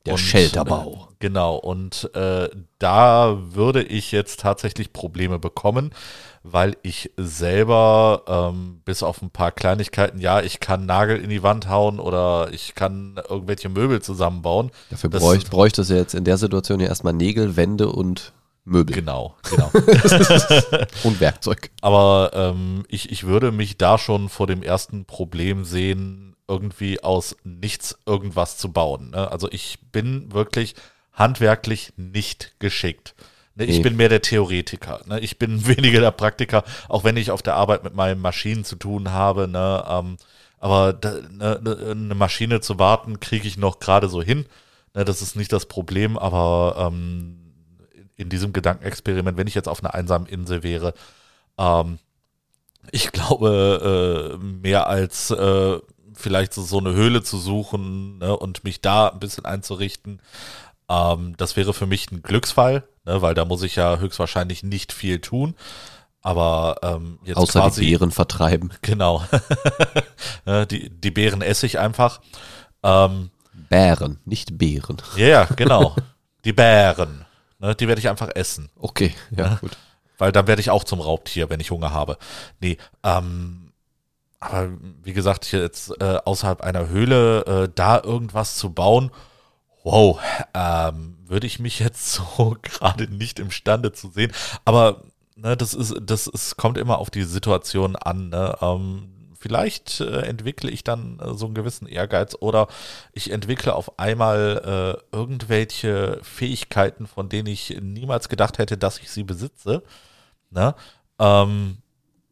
Der 0.07 0.17
Shelterbau. 0.17 1.09
Äh, 1.11 1.15
genau, 1.19 1.55
und 1.55 2.09
äh, 2.15 2.49
da 2.79 3.37
würde 3.39 3.83
ich 3.83 4.11
jetzt 4.11 4.39
tatsächlich 4.39 4.93
Probleme 4.93 5.37
bekommen, 5.37 5.91
weil 6.43 6.75
ich 6.83 7.11
selber 7.17 8.23
ähm, 8.27 8.81
bis 8.83 9.01
auf 9.01 9.21
ein 9.21 9.29
paar 9.29 9.51
Kleinigkeiten, 9.51 10.19
ja, 10.19 10.41
ich 10.41 10.59
kann 10.59 10.85
Nagel 10.85 11.17
in 11.17 11.29
die 11.29 11.41
Wand 11.41 11.69
hauen 11.69 11.99
oder 11.99 12.49
ich 12.51 12.75
kann 12.75 13.19
irgendwelche 13.29 13.69
Möbel 13.69 14.01
zusammenbauen. 14.01 14.71
Dafür 14.89 15.09
Das- 15.09 15.23
bräuch, 15.23 15.49
bräuchte 15.49 15.81
es 15.81 15.89
ja 15.89 15.95
jetzt 15.95 16.13
in 16.15 16.25
der 16.25 16.37
Situation 16.37 16.79
ja 16.81 16.87
erstmal 16.87 17.13
Nägel, 17.13 17.55
Wände 17.55 17.87
und 17.89 18.33
Möbel 18.65 18.95
Genau, 18.95 19.35
genau. 19.49 19.69
und 21.03 21.19
Werkzeug. 21.19 21.69
Aber 21.81 22.31
ähm, 22.33 22.85
ich, 22.87 23.11
ich 23.11 23.25
würde 23.25 23.51
mich 23.51 23.77
da 23.77 23.97
schon 23.97 24.29
vor 24.29 24.47
dem 24.47 24.63
ersten 24.63 25.05
Problem 25.05 25.65
sehen, 25.65 26.35
irgendwie 26.47 27.03
aus 27.03 27.35
nichts 27.43 27.97
irgendwas 28.05 28.57
zu 28.57 28.71
bauen. 28.71 29.11
Ne? 29.11 29.31
Also 29.31 29.49
ich 29.51 29.79
bin 29.91 30.31
wirklich 30.33 30.75
handwerklich 31.13 31.93
nicht 31.97 32.55
geschickt. 32.59 33.15
Ne? 33.55 33.65
Ich 33.65 33.77
Nee. 33.77 33.83
bin 33.83 33.95
mehr 33.97 34.09
der 34.09 34.21
Theoretiker. 34.21 35.01
Ne? 35.05 35.19
Ich 35.19 35.37
bin 35.39 35.65
weniger 35.67 36.01
der 36.01 36.11
Praktiker, 36.11 36.63
auch 36.89 37.03
wenn 37.03 37.17
ich 37.17 37.31
auf 37.31 37.41
der 37.41 37.55
Arbeit 37.55 37.83
mit 37.83 37.95
meinen 37.95 38.19
Maschinen 38.21 38.63
zu 38.65 38.75
tun 38.75 39.11
habe. 39.11 39.47
Ne? 39.47 39.83
Ähm, 39.87 40.17
aber 40.59 40.93
da, 40.93 41.13
ne, 41.29 41.59
ne, 41.61 41.77
eine 41.91 42.15
Maschine 42.15 42.61
zu 42.61 42.79
warten, 42.79 43.19
kriege 43.19 43.47
ich 43.47 43.57
noch 43.57 43.79
gerade 43.79 44.07
so 44.09 44.21
hin. 44.21 44.45
Ne? 44.93 45.03
Das 45.05 45.21
ist 45.21 45.35
nicht 45.35 45.51
das 45.51 45.65
Problem, 45.65 46.17
aber 46.17 46.89
ähm, 46.91 47.39
in 48.15 48.29
diesem 48.29 48.53
Gedankenexperiment, 48.53 49.37
wenn 49.37 49.47
ich 49.47 49.55
jetzt 49.55 49.67
auf 49.67 49.83
einer 49.83 49.93
einsamen 49.93 50.27
Insel 50.27 50.63
wäre, 50.63 50.93
ähm, 51.57 51.99
ich 52.91 53.11
glaube, 53.11 54.37
äh, 54.39 54.43
mehr 54.43 54.87
als 54.87 55.31
äh, 55.31 55.79
vielleicht 56.13 56.53
so, 56.53 56.61
so 56.63 56.77
eine 56.79 56.93
Höhle 56.93 57.23
zu 57.23 57.37
suchen 57.37 58.19
ne, 58.19 58.35
und 58.37 58.63
mich 58.63 58.81
da 58.81 59.07
ein 59.07 59.19
bisschen 59.19 59.45
einzurichten, 59.45 60.21
ähm, 60.93 61.35
das 61.37 61.55
wäre 61.55 61.73
für 61.73 61.85
mich 61.85 62.11
ein 62.11 62.21
Glücksfall, 62.21 62.83
ne, 63.05 63.21
weil 63.21 63.33
da 63.33 63.45
muss 63.45 63.63
ich 63.63 63.75
ja 63.75 63.97
höchstwahrscheinlich 63.97 64.63
nicht 64.63 64.93
viel 64.93 65.19
tun. 65.19 65.55
Aber 66.21 66.77
ähm, 66.83 67.19
jetzt 67.25 67.37
Außer 67.37 67.59
quasi, 67.59 67.81
die 67.81 67.89
Beeren 67.89 68.11
vertreiben. 68.11 68.71
genau, 68.81 69.23
Ne, 70.45 70.65
die, 70.67 70.89
die 70.89 71.11
Beeren 71.11 71.41
esse 71.41 71.65
ich 71.65 71.79
einfach. 71.79 72.21
Ähm, 72.81 73.29
Bären, 73.69 74.19
nicht 74.25 74.57
Beeren. 74.57 74.97
ja, 75.15 75.27
ja, 75.27 75.45
genau, 75.45 75.95
die 76.45 76.53
Bären, 76.53 77.25
ne, 77.59 77.75
die 77.75 77.87
werde 77.87 77.99
ich 77.99 78.09
einfach 78.09 78.29
essen. 78.35 78.69
Okay, 78.77 79.13
ja, 79.31 79.55
gut. 79.55 79.77
Weil 80.17 80.31
dann 80.31 80.47
werde 80.47 80.61
ich 80.61 80.69
auch 80.69 80.83
zum 80.83 81.01
Raubtier, 81.01 81.49
wenn 81.49 81.59
ich 81.59 81.71
Hunger 81.71 81.91
habe. 81.91 82.17
Nee, 82.59 82.77
ähm, 83.03 83.71
aber 84.39 84.69
wie 85.01 85.13
gesagt, 85.13 85.51
jetzt 85.51 85.89
äh, 86.01 86.19
außerhalb 86.23 86.61
einer 86.61 86.89
Höhle 86.89 87.45
äh, 87.45 87.69
da 87.73 88.01
irgendwas 88.01 88.57
zu 88.57 88.71
bauen, 88.71 89.11
wow, 89.83 90.19
ähm, 90.53 91.17
würde 91.25 91.47
ich 91.47 91.59
mich 91.59 91.79
jetzt 91.79 92.13
so 92.13 92.57
gerade 92.61 93.07
nicht 93.07 93.39
imstande 93.39 93.91
zu 93.91 94.09
sehen. 94.09 94.31
Aber 94.65 95.03
ne, 95.35 95.55
das 95.57 95.73
ist, 95.73 95.95
das 96.01 96.27
ist, 96.27 96.57
kommt 96.57 96.77
immer 96.77 96.99
auf 96.99 97.09
die 97.09 97.23
Situation 97.23 97.95
an. 97.95 98.29
Ne? 98.29 98.55
Ähm, 98.61 99.09
vielleicht 99.37 99.99
äh, 99.99 100.21
entwickle 100.21 100.71
ich 100.71 100.83
dann 100.83 101.19
äh, 101.19 101.33
so 101.33 101.45
einen 101.45 101.55
gewissen 101.55 101.87
Ehrgeiz 101.87 102.35
oder 102.39 102.67
ich 103.11 103.31
entwickle 103.31 103.75
auf 103.75 103.99
einmal 103.99 104.97
äh, 105.11 105.15
irgendwelche 105.15 106.19
Fähigkeiten, 106.23 107.07
von 107.07 107.29
denen 107.29 107.47
ich 107.47 107.77
niemals 107.81 108.29
gedacht 108.29 108.57
hätte, 108.57 108.77
dass 108.77 108.99
ich 108.99 109.11
sie 109.11 109.23
besitze. 109.23 109.83
Ne? 110.49 110.75
Ähm, 111.19 111.77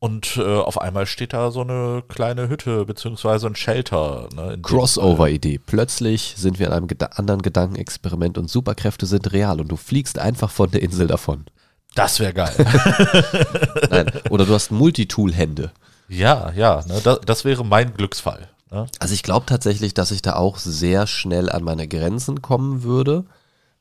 und 0.03 0.37
äh, 0.37 0.41
auf 0.41 0.81
einmal 0.81 1.05
steht 1.05 1.31
da 1.31 1.51
so 1.51 1.61
eine 1.61 2.01
kleine 2.07 2.49
Hütte 2.49 2.85
beziehungsweise 2.85 3.45
ein 3.45 3.55
Shelter. 3.55 4.29
Ne, 4.35 4.57
Crossover-Idee. 4.59 5.59
Plötzlich 5.63 6.33
sind 6.37 6.57
wir 6.57 6.65
in 6.65 6.73
einem 6.73 6.87
geda 6.87 7.05
anderen 7.17 7.43
Gedankenexperiment 7.43 8.39
und 8.39 8.49
Superkräfte 8.49 9.05
sind 9.05 9.31
real 9.31 9.61
und 9.61 9.67
du 9.67 9.75
fliegst 9.75 10.17
einfach 10.17 10.49
von 10.49 10.71
der 10.71 10.81
Insel 10.81 11.05
davon. 11.05 11.45
Das 11.93 12.19
wäre 12.19 12.33
geil. 12.33 12.51
Nein, 13.91 14.11
oder 14.31 14.47
du 14.47 14.55
hast 14.55 14.71
Multitool-Hände. 14.71 15.71
ja, 16.09 16.51
ja, 16.55 16.83
ne, 16.87 16.99
das, 17.03 17.19
das 17.23 17.45
wäre 17.45 17.63
mein 17.63 17.93
Glücksfall. 17.93 18.49
Ne? 18.71 18.87
Also 18.97 19.13
ich 19.13 19.21
glaube 19.21 19.45
tatsächlich, 19.45 19.93
dass 19.93 20.09
ich 20.09 20.23
da 20.23 20.33
auch 20.33 20.57
sehr 20.57 21.05
schnell 21.05 21.47
an 21.47 21.63
meine 21.63 21.87
Grenzen 21.87 22.41
kommen 22.41 22.81
würde. 22.81 23.25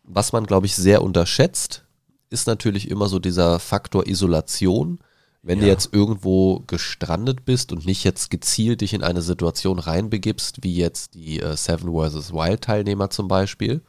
Was 0.03 0.35
man, 0.35 0.45
glaube 0.45 0.67
ich, 0.67 0.77
sehr 0.77 1.01
unterschätzt, 1.01 1.85
ist 2.29 2.47
natürlich 2.47 2.91
immer 2.91 3.09
so 3.09 3.19
dieser 3.21 3.59
Faktor 3.59 4.07
Isolation. 4.07 4.99
Wenn 5.43 5.61
du 5.61 5.67
Ja. 5.67 5.73
jetzt 5.73 5.95
irgendwo 5.95 6.61
gestrandet 6.67 7.45
bist 7.47 7.73
und 7.73 7.87
nicht 7.87 8.05
jetzt 8.05 8.31
gezielt 8.31 8.83
dich 8.83 8.93
in 8.93 9.03
eine 9.03 9.23
Situation 9.23 9.79
reinbegibst, 9.79 10.63
wie 10.63 10.77
jetzt 10.77 11.15
die 11.15 11.41
äh, 11.41 11.57
Seven 11.57 11.91
vs. 11.93 12.33
Wild 12.33 12.61
Teilnehmer 12.63 13.09
zum 13.11 13.27
Beispiel, 13.29 13.83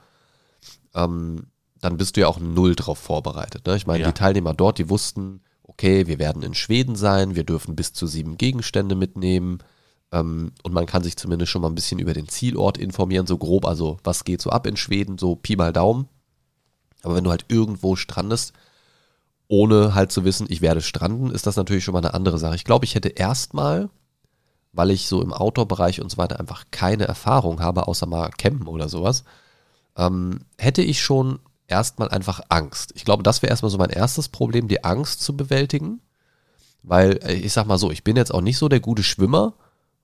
ähm, 0.95 1.47
dann 1.81 1.97
bist 1.97 2.15
du 2.15 2.21
ja 2.21 2.27
auch 2.27 2.39
null 2.39 2.75
drauf 2.75 2.99
vorbereitet. 2.99 3.65
Ne? 3.67 3.75
Ich 3.75 3.85
meine, 3.87 4.01
Ja. 4.03 4.07
die 4.07 4.13
Teilnehmer 4.17 4.53
dort, 4.53 4.77
die 4.77 4.89
wussten, 4.89 5.41
okay, 5.63 6.07
wir 6.07 6.19
werden 6.19 6.43
in 6.43 6.53
Schweden 6.53 6.95
sein, 6.95 7.35
wir 7.35 7.43
dürfen 7.43 7.75
bis 7.75 7.91
zu 7.93 8.07
sieben 8.07 8.37
Gegenstände 8.37 8.95
mitnehmen 8.95 9.59
ähm, 10.13 10.51
und 10.63 10.73
man 10.73 10.85
kann 10.85 11.03
sich 11.03 11.17
zumindest 11.17 11.51
schon 11.51 11.61
mal 11.61 11.69
ein 11.69 11.75
bisschen 11.75 11.99
über 11.99 12.13
den 12.13 12.27
Zielort 12.29 12.77
informieren, 12.77 13.27
so 13.27 13.37
grob, 13.37 13.65
also 13.65 13.97
was 14.03 14.23
geht 14.23 14.41
so 14.41 14.51
ab 14.51 14.67
in 14.67 14.77
Schweden, 14.77 15.17
so 15.17 15.35
Pi 15.35 15.55
mal 15.55 15.73
Daumen. 15.73 16.07
Aber 17.03 17.15
wenn 17.15 17.23
du 17.23 17.29
halt 17.31 17.45
irgendwo 17.49 17.95
strandest, 17.95 18.53
ohne 19.51 19.93
halt 19.95 20.13
zu 20.13 20.23
wissen, 20.23 20.47
ich 20.49 20.61
werde 20.61 20.81
stranden, 20.81 21.29
ist 21.29 21.45
das 21.45 21.57
natürlich 21.57 21.83
schon 21.83 21.91
mal 21.91 21.99
eine 21.99 22.13
andere 22.13 22.39
Sache. 22.39 22.55
Ich 22.55 22.63
glaube, 22.63 22.85
ich 22.85 22.95
hätte 22.95 23.09
erstmal, 23.09 23.89
weil 24.71 24.91
ich 24.91 25.07
so 25.07 25.21
im 25.21 25.33
Outdoor-Bereich 25.33 26.01
und 26.01 26.09
so 26.09 26.17
weiter 26.17 26.39
einfach 26.39 26.67
keine 26.71 27.03
Erfahrung 27.03 27.59
habe, 27.59 27.85
außer 27.85 28.05
mal 28.05 28.29
campen 28.29 28.67
oder 28.67 28.87
sowas, 28.87 29.25
ähm, 29.97 30.45
hätte 30.57 30.81
ich 30.81 31.01
schon 31.01 31.39
erstmal 31.67 32.07
einfach 32.07 32.39
Angst. 32.47 32.93
Ich 32.95 33.03
glaube, 33.03 33.23
das 33.23 33.41
wäre 33.41 33.49
erstmal 33.49 33.69
so 33.69 33.77
mein 33.77 33.89
erstes 33.89 34.29
Problem, 34.29 34.69
die 34.69 34.85
Angst 34.85 35.21
zu 35.21 35.35
bewältigen. 35.35 35.99
Weil, 36.81 37.19
äh, 37.21 37.33
ich 37.33 37.51
sag 37.51 37.67
mal 37.67 37.77
so, 37.77 37.91
ich 37.91 38.05
bin 38.05 38.15
jetzt 38.15 38.33
auch 38.33 38.41
nicht 38.41 38.57
so 38.57 38.69
der 38.69 38.79
gute 38.79 39.03
Schwimmer. 39.03 39.55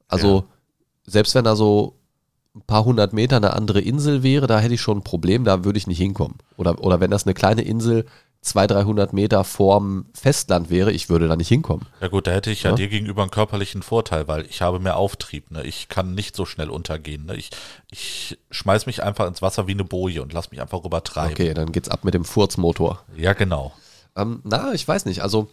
Also, 0.10 0.44
selbst 1.06 1.36
wenn 1.36 1.46
da 1.46 1.56
so 1.56 1.96
ein 2.54 2.64
paar 2.64 2.84
hundert 2.84 3.14
Meter 3.14 3.38
eine 3.38 3.54
andere 3.54 3.80
Insel 3.80 4.24
wäre, 4.24 4.46
da 4.46 4.60
hätte 4.60 4.74
ich 4.74 4.82
schon 4.82 4.98
ein 4.98 5.04
Problem, 5.04 5.46
da 5.46 5.64
würde 5.64 5.78
ich 5.78 5.88
nicht 5.88 6.00
hinkommen. 6.00 6.36
Oder, 6.58 6.84
oder 6.84 7.00
wenn 7.00 7.12
das 7.12 7.24
eine 7.26 7.34
kleine 7.34 7.62
Insel 7.62 8.06
200, 8.48 8.78
300 8.86 9.14
Meter 9.14 9.44
vorm 9.44 10.06
Festland 10.14 10.70
wäre, 10.70 10.92
ich 10.92 11.10
würde 11.10 11.28
da 11.28 11.36
nicht 11.36 11.48
hinkommen. 11.48 11.86
Ja 12.02 12.08
gut, 12.08 12.28
da 12.28 12.32
hätte 12.32 12.52
ich 12.52 12.64
ja, 12.64 12.72
Ja. 12.72 12.76
dir 12.76 12.88
gegenüber 12.88 13.22
einen 13.22 13.32
körperlichen 13.32 13.84
Vorteil, 13.84 14.28
weil 14.28 14.46
ich 14.48 14.62
habe 14.62 14.80
mehr 14.80 14.98
Auftrieb. 14.98 15.52
Ne? 15.52 15.64
Ich 15.64 15.88
kann 15.90 16.14
nicht 16.16 16.36
so 16.36 16.46
schnell 16.46 16.70
untergehen. 16.70 17.26
Ne? 17.26 17.36
Ich, 17.36 17.50
ich 17.92 18.38
schmeiß 18.52 18.86
mich 18.86 19.04
einfach 19.04 19.28
ins 19.28 19.42
Wasser 19.42 19.68
wie 19.68 19.72
eine 19.72 19.84
Boje 19.84 20.22
und 20.22 20.34
lass 20.34 20.52
mich 20.52 20.62
einfach 20.62 20.84
rübertreiben. 20.84 21.32
Okay, 21.34 21.54
dann 21.54 21.72
geht's 21.72 21.90
ab 21.90 22.04
mit 22.04 22.14
dem 22.14 22.26
Furzmotor. 22.26 23.04
Ja, 23.16 23.34
genau. 23.34 23.74
Ähm, 24.16 24.42
na, 24.44 24.74
ich 24.74 24.88
weiß 24.88 25.06
nicht. 25.06 25.22
Also 25.22 25.50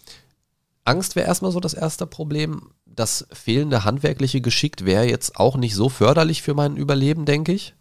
Angst 0.84 1.16
wäre 1.16 1.26
erstmal 1.26 1.50
so 1.52 1.60
das 1.60 1.74
erste 1.74 2.06
Problem. 2.06 2.70
Das 2.86 3.26
fehlende 3.32 3.84
handwerkliche 3.84 4.40
Geschick 4.40 4.84
wäre 4.84 5.04
jetzt 5.08 5.36
auch 5.36 5.56
nicht 5.56 5.74
so 5.74 5.88
förderlich 5.88 6.42
für 6.42 6.54
mein 6.54 6.76
Überleben, 6.76 7.24
denke 7.24 7.52
ich. 7.52 7.74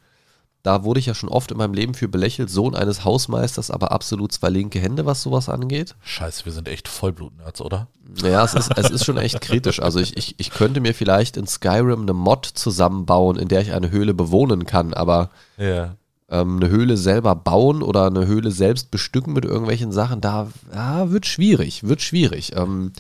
Da 0.64 0.86
wurde 0.86 1.02
ich 1.02 1.08
ja 1.08 1.14
schon 1.14 1.28
oft 1.28 1.52
in 1.52 1.58
meinem 1.58 1.74
Leben 1.74 1.94
für 1.94 2.08
belächelt, 2.08 2.50
Sohn 2.50 2.74
eines 2.74 3.04
Hausmeisters, 3.04 3.70
aber 3.70 3.92
absolut 3.92 4.32
zwei 4.32 4.50
linke 4.50 4.80
Hände, 4.80 5.06
was 5.06 5.22
sowas 5.22 5.50
angeht. 5.50 5.94
Scheiße, 6.04 6.46
wir 6.46 6.54
sind 6.54 6.70
echt 6.70 6.88
Vollblut-Nerds, 6.88 7.60
oder? 7.60 7.88
Ja, 8.24 8.46
es 8.46 8.54
ist, 8.54 8.72
es 8.78 8.90
ist 8.90 9.04
schon 9.04 9.18
echt 9.18 9.42
kritisch. 9.42 9.82
Also 9.82 10.00
ich, 10.00 10.16
ich, 10.16 10.36
ich 10.38 10.52
könnte 10.52 10.80
mir 10.80 10.94
vielleicht 10.94 11.36
in 11.36 11.48
Skyrim 11.48 12.04
eine 12.04 12.14
Mod 12.14 12.46
zusammenbauen, 12.46 13.38
in 13.38 13.50
der 13.50 13.60
ich 13.62 13.74
eine 13.74 13.92
Höhle 13.92 14.14
bewohnen 14.14 14.66
kann, 14.66 14.94
aber 14.94 15.32
Ja. 15.58 15.98
ähm, 16.30 16.56
eine 16.62 16.70
Höhle 16.70 16.96
selber 16.96 17.36
bauen 17.36 17.84
oder 17.84 18.08
eine 18.08 18.26
Höhle 18.26 18.52
selbst 18.52 18.90
bestücken 18.90 19.34
mit 19.34 19.44
irgendwelchen 19.44 19.92
Sachen, 19.92 20.22
da 20.22 20.48
ja, 20.74 21.12
wird 21.12 21.26
schwierig, 21.26 21.84
wird 21.84 22.02
schwierig. 22.02 22.56
Ähm, 22.56 22.94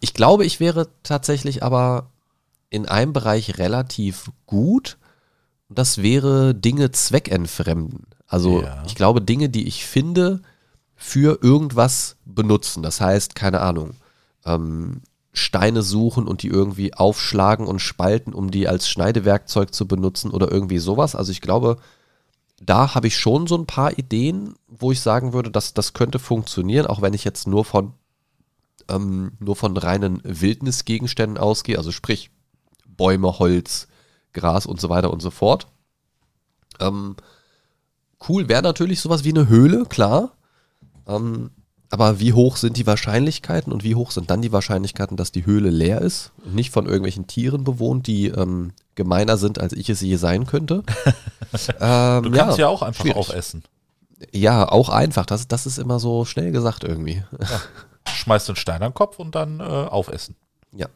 ich 0.00 0.14
glaube, 0.14 0.46
ich 0.46 0.58
wäre 0.58 0.88
tatsächlich 1.02 1.62
aber 1.62 2.06
in 2.70 2.88
einem 2.88 3.12
Bereich 3.12 3.58
relativ 3.58 4.30
gut. 4.46 4.96
Das 5.70 6.02
wäre 6.02 6.54
Dinge 6.54 6.90
zweckentfremden. 6.90 8.06
Also 8.26 8.62
Ja. 8.62 8.82
ich 8.86 8.94
glaube, 8.94 9.22
Dinge, 9.22 9.48
die 9.48 9.66
ich 9.66 9.84
finde, 9.86 10.42
für 10.96 11.42
irgendwas 11.42 12.16
benutzen. 12.24 12.82
Das 12.82 13.00
heißt, 13.00 13.34
keine 13.34 13.60
Ahnung, 13.60 13.94
ähm, 14.44 15.00
Steine 15.32 15.82
suchen 15.82 16.26
und 16.26 16.42
die 16.42 16.48
irgendwie 16.48 16.92
aufschlagen 16.94 17.66
und 17.66 17.78
spalten, 17.78 18.34
um 18.34 18.50
die 18.50 18.68
als 18.68 18.88
Schneidewerkzeug 18.88 19.72
zu 19.72 19.86
benutzen 19.86 20.30
oder 20.30 20.50
irgendwie 20.50 20.78
sowas. 20.78 21.14
Also 21.14 21.30
ich 21.30 21.40
glaube, 21.40 21.76
da 22.60 22.94
habe 22.94 23.06
ich 23.06 23.16
schon 23.16 23.46
so 23.46 23.56
ein 23.56 23.66
paar 23.66 23.96
Ideen, 23.96 24.54
wo 24.68 24.92
ich 24.92 25.00
sagen 25.00 25.32
würde, 25.32 25.50
dass 25.50 25.72
das 25.72 25.92
könnte 25.94 26.18
funktionieren, 26.18 26.86
auch 26.86 27.00
wenn 27.00 27.14
ich 27.14 27.24
jetzt 27.24 27.46
nur 27.46 27.64
von 27.64 27.92
ähm, 28.88 29.32
nur 29.38 29.56
von 29.56 29.76
reinen 29.76 30.20
Wildnisgegenständen 30.24 31.38
ausgehe, 31.38 31.78
also 31.78 31.92
sprich 31.92 32.30
Bäume, 32.86 33.38
Holz, 33.38 33.86
Gras 34.32 34.66
und 34.66 34.80
so 34.80 34.88
weiter 34.88 35.12
und 35.12 35.20
so 35.20 35.30
fort. 35.30 35.66
Ähm, 36.78 37.16
cool 38.28 38.48
wäre 38.48 38.62
natürlich 38.62 39.00
sowas 39.00 39.24
wie 39.24 39.30
eine 39.30 39.48
Höhle, 39.48 39.84
klar. 39.86 40.32
Ähm, 41.06 41.50
aber 41.92 42.20
wie 42.20 42.32
hoch 42.32 42.56
sind 42.56 42.76
die 42.76 42.86
Wahrscheinlichkeiten 42.86 43.72
und 43.72 43.82
wie 43.82 43.96
hoch 43.96 44.12
sind 44.12 44.30
dann 44.30 44.42
die 44.42 44.52
Wahrscheinlichkeiten, 44.52 45.16
dass 45.16 45.32
die 45.32 45.44
Höhle 45.44 45.70
leer 45.70 46.00
ist 46.00 46.30
und 46.44 46.54
nicht 46.54 46.70
von 46.70 46.86
irgendwelchen 46.86 47.26
Tieren 47.26 47.64
bewohnt, 47.64 48.06
die 48.06 48.28
ähm, 48.28 48.72
gemeiner 48.94 49.36
sind, 49.36 49.58
als 49.58 49.72
ich 49.72 49.90
es 49.90 50.00
je 50.00 50.14
sein 50.16 50.46
könnte? 50.46 50.84
ähm, 51.80 52.22
Du 52.22 52.30
kannst 52.30 52.58
ja, 52.58 52.68
auch 52.68 52.82
einfach 52.82 53.02
schwierig. 53.02 53.16
aufessen. 53.16 53.64
Ja, 54.32 54.68
auch 54.70 54.88
einfach. 54.88 55.26
Das, 55.26 55.48
das 55.48 55.66
ist 55.66 55.78
immer 55.78 55.98
so 55.98 56.24
schnell 56.24 56.52
gesagt 56.52 56.84
irgendwie. 56.84 57.24
Schmeißt 58.06 58.48
den 58.48 58.56
Stein 58.56 58.82
an 58.82 58.90
den 58.90 58.94
Kopf 58.94 59.18
und 59.18 59.34
dann 59.34 59.58
äh, 59.58 59.62
aufessen. 59.62 60.36
Ja. 60.72 60.86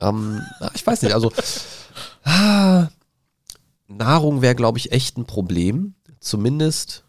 Ähm, 0.00 0.42
ich 0.74 0.86
weiß 0.86 1.02
nicht, 1.02 1.14
also 1.14 1.32
ah, 2.24 2.88
Nahrung 3.88 4.42
wäre, 4.42 4.54
glaube 4.54 4.78
ich, 4.78 4.92
echt 4.92 5.16
ein 5.18 5.26
Problem. 5.26 5.94
Zumindest, 6.20 7.04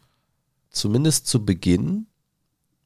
zumindest 0.71 1.27
zu 1.27 1.45
Beginn, 1.45 2.07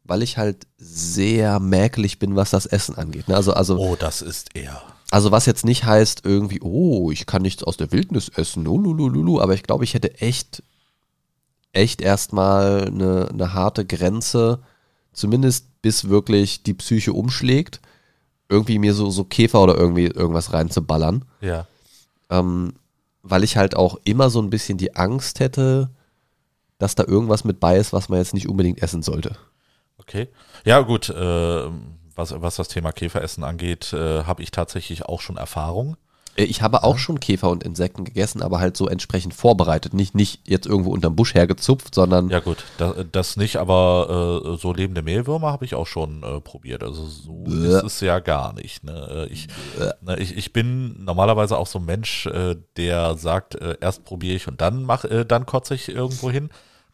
weil 0.04 0.22
ich 0.24 0.38
halt 0.38 0.68
sehr 0.78 1.60
mäkelig 1.60 2.20
bin, 2.20 2.36
was 2.36 2.52
das 2.52 2.66
Essen 2.66 2.96
angeht. 2.96 3.28
Ne? 3.28 3.36
Also, 3.36 3.54
also, 3.54 3.78
Oh, 3.78 3.96
das 3.96 4.22
ist 4.22 4.50
er. 4.56 4.82
also 5.12 5.32
was 5.32 5.46
jetzt 5.46 5.66
nicht 5.66 5.86
heißt 5.86 6.22
irgendwie, 6.26 6.62
oh, 6.62 7.12
ich 7.12 7.26
kann 7.26 7.42
nichts 7.42 7.64
aus 7.64 7.78
der 7.78 7.92
Wildnis 7.92 8.30
essen, 8.30 8.64
lulululu, 8.66 9.40
aber 9.42 9.54
ich 9.54 9.64
glaube, 9.64 9.84
ich 9.84 9.94
hätte 9.96 10.20
echt, 10.22 10.64
echt 11.74 12.02
erstmal 12.02 12.86
eine, 12.88 13.30
eine 13.30 13.54
harte 13.54 13.86
Grenze, 13.86 14.60
zumindest 15.14 15.82
bis 15.82 16.10
wirklich 16.10 16.64
die 16.64 16.74
Psyche 16.76 17.14
umschlägt, 17.14 17.80
irgendwie 18.50 18.80
mir 18.80 18.94
so, 18.94 19.10
so 19.12 19.24
Käfer 19.24 19.62
oder 19.62 19.76
irgendwie 19.78 20.06
irgendwas 20.08 20.54
reinzuballern, 20.54 21.26
Ja. 21.42 21.68
Ähm, 22.30 22.74
weil 23.22 23.44
ich 23.44 23.58
halt 23.58 23.76
auch 23.76 23.98
immer 24.04 24.30
so 24.30 24.42
ein 24.42 24.50
bisschen 24.50 24.78
die 24.78 24.96
Angst 24.96 25.40
hätte, 25.40 25.90
dass 26.78 26.96
da 26.96 27.04
irgendwas 27.04 27.44
mit 27.44 27.60
bei 27.60 27.78
ist, 27.78 27.94
was 27.94 28.10
man 28.10 28.20
jetzt 28.20 28.34
nicht 28.34 28.48
unbedingt 28.48 28.82
essen 28.82 29.04
sollte. 29.04 29.36
Okay. 29.98 30.30
Ja, 30.66 30.82
gut. 30.82 31.10
Äh, 31.10 31.70
was, 32.16 32.42
was 32.42 32.56
das 32.56 32.68
Thema 32.68 32.92
Käferessen 32.92 33.44
angeht, 33.44 33.94
äh, 33.94 34.24
habe 34.24 34.44
ich 34.44 34.52
tatsächlich 34.52 35.06
auch 35.06 35.22
schon 35.22 35.38
Erfahrung. 35.38 35.98
Äh, 36.40 36.44
Ich 36.46 36.62
habe 36.62 36.84
auch 36.84 36.98
schon 36.98 37.20
Käfer 37.20 37.50
und 37.50 37.64
Insekten 37.64 38.06
gegessen, 38.06 38.42
aber 38.42 38.60
halt 38.60 38.78
so 38.78 38.88
entsprechend 38.88 39.34
vorbereitet. 39.34 39.94
Nicht, 39.94 40.16
nicht 40.16 40.48
jetzt 40.48 40.66
irgendwo 40.66 40.92
unterm 40.92 41.16
Busch 41.16 41.34
hergezupft, 41.34 41.94
sondern 41.94 42.30
Ja, 42.30 42.40
gut. 42.40 42.64
Das, 42.78 42.96
das 43.12 43.38
nicht, 43.38 43.58
aber 43.58 44.42
äh, 44.46 44.58
so 44.58 44.74
lebende 44.74 45.02
Mehlwürmer 45.02 45.52
habe 45.52 45.66
ich 45.66 45.76
auch 45.76 45.88
schon 45.88 46.24
äh, 46.24 46.40
probiert. 46.42 46.84
Also 46.84 47.06
so 47.06 47.44
Bäh. 47.44 47.52
ist 47.78 47.84
es 47.84 48.00
ja 48.02 48.20
gar 48.20 48.54
nicht. 48.54 48.84
Ne? 48.84 49.28
Äh, 49.30 49.34
Ich, 49.34 49.48
ne, 50.02 50.18
ich, 50.20 50.36
ich 50.38 50.54
bin 50.54 51.04
normalerweise 51.04 51.58
auch 51.58 51.68
so 51.68 51.80
ein 51.80 51.86
Mensch, 51.86 52.26
äh, 52.28 52.56
der 52.78 53.16
sagt, 53.18 53.56
äh, 53.56 53.78
erst 53.82 54.04
probiere 54.06 54.36
ich 54.36 54.48
und 54.48 54.62
dann 54.62 54.84
mach, 54.84 55.06
dann 55.28 55.46
kotze 55.46 55.76
ich 55.76 55.90
irgendwo 55.90 56.32
hin. 56.32 56.50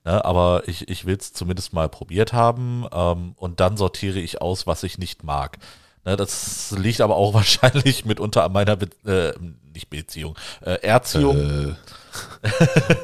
Ne? 0.05 0.23
Aber 0.23 0.63
ich, 0.67 0.87
ich 0.89 1.05
will 1.05 1.17
es 1.19 1.33
zumindest 1.33 1.73
mal 1.73 1.89
probiert 1.89 2.33
haben 2.33 2.85
ähm, 2.93 3.33
und 3.37 3.59
dann 3.59 3.77
sortiere 3.77 4.19
ich 4.19 4.41
aus, 4.41 4.67
was 4.67 4.83
ich 4.83 4.97
nicht 4.97 5.23
mag. 5.23 5.57
Ne, 6.05 6.15
das 6.15 6.71
liegt 6.77 7.01
aber 7.01 7.15
auch 7.15 7.33
wahrscheinlich 7.33 8.05
mitunter 8.05 8.43
an 8.43 8.53
meiner 8.53 8.75
Be 8.75 8.89
äh, 9.05 9.33
nicht 9.73 9.89
Beziehung, 9.89 10.35
äh, 10.61 10.81
Erziehung 10.81 11.75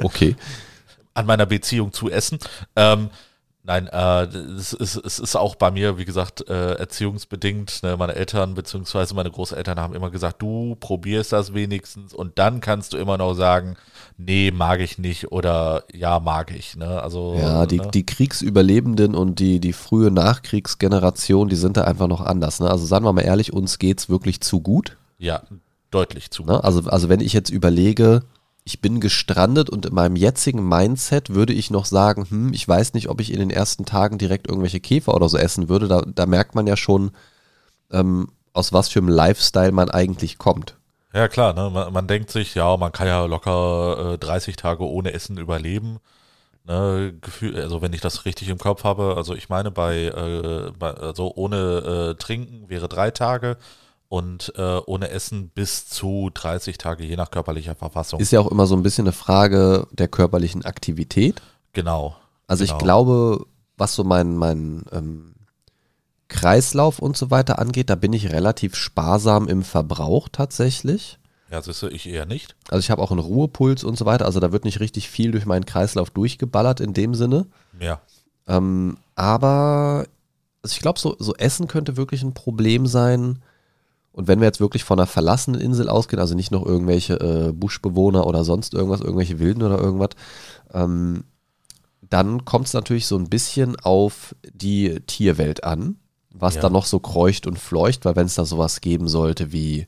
okay. 0.04 0.36
an 1.14 1.26
meiner 1.26 1.46
Beziehung 1.46 1.92
zu 1.92 2.10
Essen. 2.10 2.40
Ähm, 2.76 3.10
nein, 3.64 3.88
äh, 3.88 4.24
es, 4.24 4.72
ist, 4.72 4.96
es 4.96 5.20
ist 5.20 5.36
auch 5.36 5.56
bei 5.56 5.72
mir, 5.72 5.98
wie 5.98 6.06
gesagt, 6.06 6.48
äh, 6.48 6.76
erziehungsbedingt. 6.76 7.84
Ne? 7.84 7.98
Meine 7.98 8.16
Eltern 8.16 8.54
bzw. 8.54 9.14
meine 9.16 9.32
Großeltern 9.32 9.80
haben 9.80 9.96
immer 9.96 10.12
gesagt, 10.12 10.42
du 10.42 10.78
probierst 10.80 11.34
das 11.34 11.54
wenigstens 11.54 12.14
und 12.14 12.40
dann 12.40 12.62
kannst 12.62 12.94
du 12.94 12.98
immer 12.98 13.18
noch 13.18 13.34
sagen, 13.34 13.76
nee, 14.26 14.52
mag 14.52 14.80
ich 14.80 14.98
nicht 14.98 15.32
oder 15.32 15.84
ja, 15.94 16.20
mag 16.20 16.56
ich. 16.56 16.76
Ne? 16.76 17.02
Also, 17.02 17.36
Ja, 17.40 17.66
die, 17.66 17.80
ne? 17.80 17.90
die 17.94 18.06
Kriegsüberlebenden 18.06 19.16
und 19.16 19.40
die, 19.40 19.60
die 19.60 19.74
frühe 19.74 20.12
Nachkriegsgeneration, 20.12 21.50
die 21.50 21.56
sind 21.56 21.78
da 21.78 21.84
einfach 21.84 22.08
noch 22.08 22.22
anders. 22.22 22.60
Ne? 22.60 22.70
Also 22.70 22.86
sagen 22.86 23.06
wir 23.06 23.14
mal 23.14 23.22
ehrlich, 23.22 23.54
uns 23.54 23.80
geht's 23.80 24.10
wirklich 24.10 24.42
zu 24.42 24.62
gut. 24.62 24.98
ja, 25.18 25.44
deutlich 25.92 26.32
zu. 26.32 26.44
Ne? 26.44 26.64
Also, 26.64 26.90
also 26.90 27.10
wenn 27.10 27.20
ich 27.20 27.34
jetzt 27.34 27.50
überlege, 27.50 28.24
ich 28.64 28.82
bin 28.82 29.00
gestrandet 29.00 29.70
und 29.70 29.86
in 29.86 29.94
meinem 29.94 30.16
jetzigen 30.16 30.68
Mindset 30.68 31.32
würde 31.32 31.54
ich 31.54 31.70
noch 31.72 31.86
sagen, 31.86 32.26
hm, 32.30 32.54
ich 32.54 32.68
weiß 32.68 32.94
nicht, 32.94 33.10
ob 33.10 33.20
ich 33.20 33.34
in 33.34 33.40
den 33.40 33.50
ersten 33.50 33.86
Tagen 33.86 34.18
direkt 34.18 34.48
irgendwelche 34.48 34.80
Käfer 34.80 35.16
oder 35.16 35.30
so 35.30 35.38
essen 35.38 35.68
würde. 35.68 35.88
Da, 35.88 36.02
da 36.02 36.26
merkt 36.26 36.56
man 36.56 36.68
ja 36.68 36.78
schon, 36.78 37.12
ähm, 37.92 38.30
aus 38.54 38.74
was 38.74 38.90
für 38.90 39.00
einem 39.00 39.10
Lifestyle 39.10 39.72
man 39.72 39.90
eigentlich 39.90 40.38
kommt. 40.38 40.76
Ja, 41.14 41.28
klar, 41.28 41.54
ne? 41.54 41.70
man, 41.70 41.92
man 41.92 42.08
denkt 42.08 42.32
sich, 42.32 42.56
ja, 42.56 42.78
man 42.78 42.92
kann 42.92 43.08
ja 43.08 43.26
locker 43.26 44.14
äh, 44.14 44.18
30 44.18 44.56
Tage 44.56 44.88
ohne 44.88 45.14
Essen 45.14 45.38
überleben. 45.38 46.00
Ne? 46.66 47.14
Gefühl, 47.20 47.60
also 47.60 47.82
wenn 47.82 47.94
ich 47.94 48.02
das 48.02 48.26
richtig 48.26 48.50
im 48.50 48.58
Kopf 48.58 48.84
habe, 48.84 49.16
also 49.18 49.36
ich 49.36 49.50
meine, 49.50 49.72
bei, 49.72 50.06
äh, 50.06 50.72
bei 50.78 50.92
also 50.92 51.34
ohne 51.36 52.12
äh, 52.12 52.16
Trinken 52.16 52.70
wäre 52.70 52.88
drei 52.88 53.12
Tage 53.12 53.58
und 54.08 54.54
äh, 54.56 54.80
ohne 54.86 55.10
Essen 55.10 55.50
bis 55.50 55.88
zu 55.88 56.30
30 56.34 56.78
Tage, 56.78 57.04
je 57.04 57.16
nach 57.16 57.32
körperlicher 57.32 57.76
Verfassung. 57.76 58.20
Ist 58.20 58.32
ja 58.32 58.40
auch 58.40 58.52
immer 58.52 58.68
so 58.68 58.76
ein 58.76 58.84
bisschen 58.84 59.06
eine 59.06 59.14
Frage 59.14 59.88
der 59.92 60.08
körperlichen 60.08 60.66
Aktivität. 60.66 61.42
genau. 61.74 62.16
Also 62.48 62.66
genau. 62.66 62.76
ich 62.76 62.84
glaube, 62.84 63.46
was 63.78 63.96
so 63.96 64.04
mein, 64.04 64.36
mein 64.36 64.84
ähm, 64.92 65.34
Kreislauf 66.32 67.00
und 67.00 67.18
so 67.18 67.30
weiter 67.30 67.60
angeht, 67.60 67.90
da 67.90 67.96
bin 67.96 68.14
ich 68.14 68.32
relativ 68.32 68.76
sparsam 68.76 69.48
im 69.48 69.64
Verbrauch 69.64 70.30
tatsächlich. 70.32 71.20
Ja, 71.52 71.62
siehst 71.62 71.84
du, 71.84 71.88
ich 71.88 72.08
eher 72.08 72.26
nicht. 72.26 72.56
Also 72.70 72.80
ich 72.80 72.90
habe 72.90 73.02
auch 73.02 73.12
einen 73.12 73.20
Ruhepuls 73.20 73.84
und 73.84 73.98
so 73.98 74.06
weiter. 74.06 74.26
Also 74.26 74.40
da 74.40 74.54
wird 74.54 74.64
nicht 74.64 74.80
richtig 74.80 75.10
viel 75.10 75.32
durch 75.32 75.46
meinen 75.46 75.66
Kreislauf 75.66 76.10
durchgeballert 76.10 76.80
in 76.80 76.94
dem 76.94 77.14
Sinne. 77.14 77.48
Ja. 77.80 78.00
Ähm, 78.48 78.98
aber 79.16 80.06
also 80.64 80.74
ich 80.74 80.80
glaube, 80.80 81.00
so, 81.00 81.18
so 81.20 81.36
Essen 81.36 81.68
könnte 81.68 81.98
wirklich 81.98 82.24
ein 82.24 82.34
Problem 82.34 82.88
sein. 82.88 83.40
Und 84.14 84.28
wenn 84.30 84.40
wir 84.40 84.48
jetzt 84.48 84.62
wirklich 84.62 84.86
von 84.86 85.00
einer 85.00 85.08
verlassenen 85.08 85.60
Insel 85.60 85.90
ausgehen, 85.90 86.22
also 86.22 86.36
nicht 86.36 86.52
noch 86.52 86.66
irgendwelche 86.66 87.16
äh, 87.20 87.52
Buschbewohner 87.52 88.26
oder 88.26 88.46
sonst 88.46 88.74
irgendwas, 88.74 89.02
irgendwelche 89.02 89.40
Wilden 89.40 89.64
oder 89.64 89.80
irgendwas, 89.80 90.12
ähm, 90.74 91.26
dann 92.02 92.46
kommt 92.46 92.68
es 92.68 92.74
natürlich 92.74 93.08
so 93.08 93.18
ein 93.18 93.30
bisschen 93.30 93.78
auf 93.78 94.36
die 94.54 95.00
Tierwelt 95.08 95.64
an, 95.64 95.98
was 96.34 96.56
Ja. 96.56 96.62
da 96.62 96.70
noch 96.70 96.86
so 96.86 97.00
kreucht 97.00 97.48
und 97.48 97.60
fleucht, 97.60 98.06
weil 98.06 98.16
wenn 98.16 98.26
es 98.26 98.36
da 98.36 98.46
sowas 98.46 98.82
geben 98.82 99.08
sollte 99.08 99.52
wie 99.52 99.88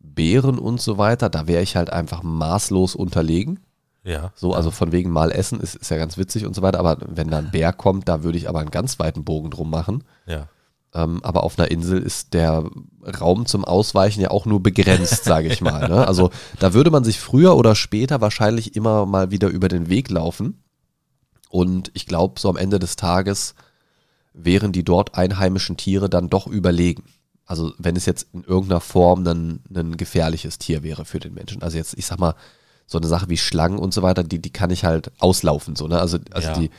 Bären 0.00 0.58
und 0.58 0.80
so 0.80 0.98
weiter, 0.98 1.28
da 1.30 1.46
wäre 1.46 1.62
ich 1.62 1.76
halt 1.76 1.90
einfach 1.90 2.22
maßlos 2.22 2.94
unterlegen. 2.94 3.60
Ja. 4.04 4.32
So, 4.34 4.52
also 4.52 4.70
von 4.70 4.92
wegen 4.92 5.10
mal 5.10 5.30
essen 5.32 5.60
ist, 5.60 5.76
ist 5.76 5.90
ja 5.90 5.96
ganz 5.96 6.18
witzig 6.18 6.44
und 6.44 6.54
so 6.54 6.60
weiter, 6.62 6.78
aber 6.78 6.98
wenn 7.08 7.30
da 7.30 7.38
ein 7.38 7.50
Bär 7.50 7.72
kommt, 7.72 8.08
da 8.08 8.22
würde 8.22 8.36
ich 8.38 8.48
aber 8.48 8.60
einen 8.60 8.70
ganz 8.70 8.98
weiten 8.98 9.24
Bogen 9.24 9.50
drum 9.50 9.70
machen. 9.70 10.04
Ja. 10.26 10.48
Ähm, 10.92 11.20
aber 11.24 11.42
auf 11.42 11.58
einer 11.58 11.70
Insel 11.70 12.00
ist 12.02 12.34
der 12.34 12.64
Raum 13.20 13.46
zum 13.46 13.64
Ausweichen 13.64 14.20
ja 14.20 14.30
auch 14.30 14.46
nur 14.46 14.62
begrenzt, 14.62 15.24
sage 15.24 15.48
ich 15.48 15.60
mal. 15.60 15.88
Ne? 15.88 16.06
Also 16.06 16.30
da 16.60 16.74
würde 16.74 16.90
man 16.90 17.02
sich 17.02 17.18
früher 17.18 17.56
oder 17.56 17.74
später 17.74 18.20
wahrscheinlich 18.20 18.76
immer 18.76 19.06
mal 19.06 19.30
wieder 19.30 19.48
über 19.48 19.68
den 19.68 19.88
Weg 19.88 20.10
laufen. 20.10 20.62
Und 21.48 21.90
ich 21.94 22.06
glaube, 22.06 22.38
so 22.38 22.48
am 22.50 22.56
Ende 22.56 22.78
des 22.78 22.96
Tages 22.96 23.54
wären 24.34 24.72
die 24.72 24.84
dort 24.84 25.14
einheimischen 25.16 25.76
Tiere 25.76 26.10
dann 26.10 26.28
doch 26.28 26.46
überlegen. 26.46 27.04
Also 27.46 27.72
wenn 27.78 27.96
es 27.96 28.04
jetzt 28.06 28.28
in 28.34 28.42
irgendeiner 28.44 28.80
Form 28.80 29.24
dann 29.24 29.60
ein 29.74 29.96
gefährliches 29.96 30.58
Tier 30.58 30.82
wäre 30.82 31.04
für 31.04 31.20
den 31.20 31.34
Menschen. 31.34 31.62
Also 31.62 31.76
jetzt, 31.78 31.96
ich 31.96 32.06
sag 32.06 32.18
mal, 32.18 32.34
so 32.86 32.98
eine 32.98 33.06
Sache 33.06 33.28
wie 33.30 33.36
Schlangen 33.38 33.78
und 33.78 33.94
so 33.94 34.02
weiter, 34.02 34.22
die, 34.24 34.40
die 34.40 34.50
kann 34.52 34.70
ich 34.70 34.84
halt 34.84 35.12
auslaufen. 35.18 35.76
So, 35.76 35.86
ne? 35.86 35.98
Also, 36.00 36.18
also 36.32 36.48
Ja. 36.48 36.54
die, 36.58 36.70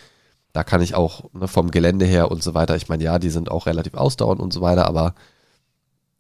da 0.54 0.64
kann 0.64 0.82
ich 0.82 0.96
auch 0.96 1.32
ne, 1.34 1.48
vom 1.48 1.72
Gelände 1.72 2.06
her 2.06 2.30
und 2.32 2.44
so 2.44 2.54
weiter, 2.54 2.76
ich 2.76 2.88
meine, 2.90 3.04
ja, 3.04 3.20
die 3.20 3.30
sind 3.30 3.50
auch 3.50 3.66
relativ 3.66 3.94
ausdauernd 3.96 4.40
und 4.42 4.54
so 4.54 4.62
weiter, 4.62 4.86
aber 4.88 5.16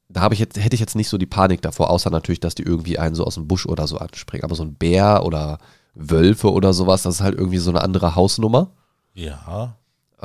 da 0.09 0.21
habe 0.21 0.33
ich 0.33 0.39
jetzt, 0.39 0.57
hätte 0.57 0.75
ich 0.75 0.79
jetzt 0.79 0.95
nicht 0.95 1.09
so 1.09 1.17
die 1.17 1.25
Panik 1.25 1.61
davor, 1.61 1.89
außer 1.89 2.09
natürlich, 2.09 2.39
dass 2.39 2.55
die 2.55 2.63
irgendwie 2.63 2.99
einen 2.99 3.15
so 3.15 3.25
aus 3.25 3.35
dem 3.35 3.47
Busch 3.47 3.65
oder 3.65 3.87
so 3.87 3.97
anspringen. 3.97 4.43
Aber 4.43 4.55
so 4.55 4.63
ein 4.63 4.75
Bär 4.75 5.25
oder 5.25 5.57
Wölfe 5.95 6.51
oder 6.51 6.73
sowas, 6.73 7.03
das 7.03 7.15
ist 7.15 7.21
halt 7.21 7.37
irgendwie 7.37 7.57
so 7.57 7.71
eine 7.71 7.81
andere 7.81 8.15
Hausnummer. 8.15 8.71
Ja. 9.13 9.77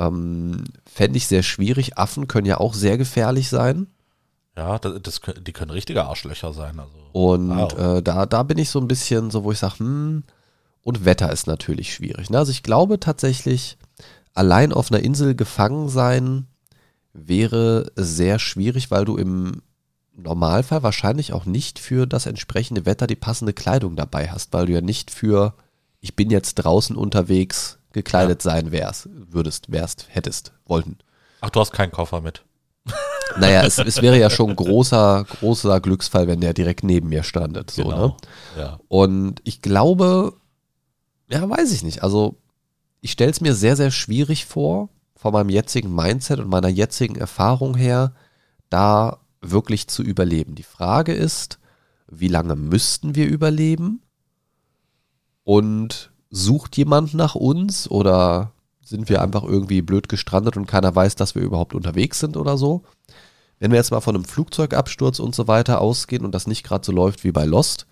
Ähm, 0.07 0.63
Fände 0.85 1.17
ich 1.17 1.27
sehr 1.27 1.43
schwierig. 1.43 1.97
Affen 1.97 2.27
können 2.27 2.47
ja 2.47 2.57
auch 2.59 2.73
sehr 2.73 2.97
gefährlich 2.97 3.49
sein. 3.49 3.87
Ja, 4.57 4.79
das, 4.79 5.01
das, 5.01 5.21
die 5.45 5.53
können 5.53 5.71
richtige 5.71 6.05
Arschlöcher 6.05 6.53
sein. 6.53 6.79
Also. 6.79 6.93
Und 7.13 7.49
Wow. 7.49 7.79
äh, 7.97 8.01
da, 8.01 8.25
da 8.25 8.43
bin 8.43 8.57
ich 8.57 8.69
so 8.69 8.79
ein 8.79 8.87
bisschen 8.87 9.31
so, 9.31 9.43
wo 9.43 9.51
ich 9.51 9.59
sage, 9.59 9.79
hm, 9.79 10.23
und 10.83 11.05
Wetter 11.05 11.31
ist 11.31 11.47
natürlich 11.47 11.93
schwierig. 11.93 12.29
Ne? 12.29 12.37
Also 12.37 12.51
ich 12.51 12.63
glaube 12.63 12.99
tatsächlich, 12.99 13.77
allein 14.33 14.73
auf 14.73 14.91
einer 14.91 15.03
Insel 15.03 15.35
gefangen 15.35 15.89
sein 15.89 16.47
wäre 17.13 17.91
sehr 17.95 18.39
schwierig, 18.39 18.89
weil 18.91 19.05
du 19.05 19.17
im 19.17 19.61
Normalfall 20.15 20.83
wahrscheinlich 20.83 21.33
auch 21.33 21.45
nicht 21.45 21.79
für 21.79 22.05
das 22.07 22.25
entsprechende 22.25 22.85
Wetter 22.85 23.07
die 23.07 23.15
passende 23.15 23.53
Kleidung 23.53 23.95
dabei 23.95 24.29
hast, 24.29 24.53
weil 24.53 24.65
du 24.65 24.73
ja 24.73 24.81
nicht 24.81 25.11
für 25.11 25.53
ich 25.99 26.15
bin 26.15 26.31
jetzt 26.31 26.55
draußen 26.55 26.95
unterwegs 26.95 27.77
gekleidet 27.93 28.41
sein 28.41 28.71
wärst, 28.71 29.09
würdest, 29.11 29.71
wärst, 29.71 30.07
hättest, 30.09 30.53
wollten. 30.65 30.97
Ach, 31.41 31.49
du 31.49 31.59
hast 31.59 31.71
keinen 31.71 31.91
Koffer 31.91 32.21
mit. 32.21 32.43
Naja, 33.39 33.63
es, 33.63 33.77
es 33.77 34.01
wäre 34.01 34.19
ja 34.19 34.29
schon 34.29 34.49
ein 34.49 34.55
großer, 34.57 35.23
großer 35.23 35.79
Glücksfall, 35.79 36.27
wenn 36.27 36.41
der 36.41 36.53
direkt 36.53 36.83
neben 36.83 37.07
mir 37.07 37.23
standet. 37.23 37.71
So, 37.71 37.87
ne? 37.87 38.13
Ja. 38.57 38.77
Und 38.89 39.39
ich 39.45 39.61
glaube, 39.61 40.33
ja, 41.29 41.49
weiß 41.49 41.71
ich 41.71 41.81
nicht. 41.81 42.03
Also, 42.03 42.41
ich 42.99 43.13
stelle 43.13 43.31
es 43.31 43.39
mir 43.39 43.55
sehr, 43.55 43.77
sehr 43.77 43.89
schwierig 43.89 44.45
vor, 44.45 44.89
von 45.15 45.31
meinem 45.31 45.49
jetzigen 45.49 45.95
Mindset 45.95 46.39
und 46.39 46.49
meiner 46.49 46.67
jetzigen 46.67 47.15
Erfahrung 47.15 47.77
her, 47.77 48.13
da 48.69 49.19
wirklich 49.39 49.87
zu 49.87 50.03
überleben. 50.03 50.55
Die 50.55 50.63
Frage 50.63 51.13
ist, 51.13 51.59
wie 52.09 52.27
lange 52.27 52.55
müssten 52.55 53.15
wir 53.15 53.27
überleben? 53.27 54.01
Und 55.43 56.10
sucht 56.31 56.77
jemand 56.77 57.13
nach 57.13 57.35
uns 57.35 57.91
oder 57.91 58.53
sind 58.83 59.09
wir 59.09 59.21
einfach 59.21 59.43
irgendwie 59.43 59.81
blöd 59.81 60.09
gestrandet 60.09 60.57
und 60.57 60.65
keiner 60.65 60.95
weiß, 60.95 61.15
dass 61.15 61.35
wir 61.35 61.41
überhaupt 61.41 61.75
unterwegs 61.75 62.19
sind 62.19 62.37
oder 62.37 62.57
so? 62.57 62.83
Wenn 63.59 63.71
wir 63.71 63.77
jetzt 63.77 63.91
mal 63.91 64.01
von 64.01 64.15
einem 64.15 64.25
Flugzeugabsturz 64.25 65.19
und 65.19 65.35
so 65.35 65.47
weiter 65.47 65.81
ausgehen 65.81 66.25
und 66.25 66.33
das 66.33 66.47
nicht 66.47 66.63
gerade 66.63 66.85
so 66.85 66.91
läuft 66.91 67.23
wie 67.23 67.31
bei 67.31 67.45
Lost, 67.45 67.85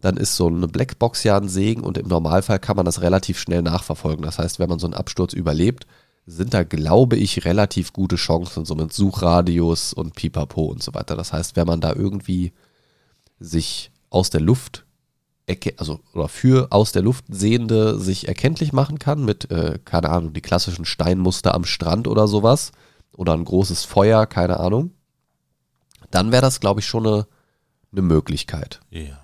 dann 0.00 0.16
ist 0.16 0.36
so 0.36 0.48
eine 0.48 0.68
Blackbox 0.68 1.24
ja 1.24 1.36
ein 1.36 1.48
Segen 1.48 1.82
und 1.82 1.98
im 1.98 2.08
Normalfall 2.08 2.58
kann 2.58 2.76
man 2.76 2.84
das 2.84 3.00
relativ 3.00 3.38
schnell 3.38 3.62
nachverfolgen. 3.62 4.24
Das 4.24 4.38
heißt, 4.38 4.58
wenn 4.58 4.68
man 4.68 4.78
so 4.78 4.86
einen 4.86 4.94
Absturz 4.94 5.32
überlebt, 5.32 5.86
sind 6.26 6.52
da, 6.52 6.62
glaube 6.62 7.16
ich, 7.16 7.46
relativ 7.46 7.92
gute 7.92 8.16
Chancen, 8.16 8.66
so 8.66 8.74
mit 8.74 8.92
Suchradius 8.92 9.94
und 9.94 10.14
Pipapo 10.14 10.66
und 10.66 10.82
so 10.82 10.92
weiter. 10.92 11.16
Das 11.16 11.32
heißt, 11.32 11.56
wenn 11.56 11.66
man 11.66 11.80
da 11.80 11.94
irgendwie 11.94 12.52
sich 13.40 13.90
aus 14.10 14.28
der 14.30 14.42
Luft, 14.42 14.84
also 15.76 16.00
oder 16.14 16.28
für 16.28 16.68
aus 16.70 16.92
der 16.92 17.02
Luft 17.02 17.24
Sehende 17.28 17.98
sich 17.98 18.28
erkenntlich 18.28 18.72
machen 18.72 18.98
kann 18.98 19.24
mit, 19.24 19.50
äh, 19.50 19.78
keine 19.84 20.10
Ahnung, 20.10 20.32
die 20.32 20.40
klassischen 20.40 20.84
Steinmuster 20.84 21.54
am 21.54 21.64
Strand 21.64 22.06
oder 22.08 22.28
sowas 22.28 22.72
oder 23.12 23.32
ein 23.32 23.44
großes 23.44 23.84
Feuer, 23.84 24.26
keine 24.26 24.60
Ahnung, 24.60 24.92
dann 26.10 26.32
wäre 26.32 26.42
das, 26.42 26.60
glaube 26.60 26.80
ich, 26.80 26.86
schon 26.86 27.06
eine, 27.06 27.26
eine 27.92 28.02
Möglichkeit. 28.02 28.80
Ja. 28.90 29.18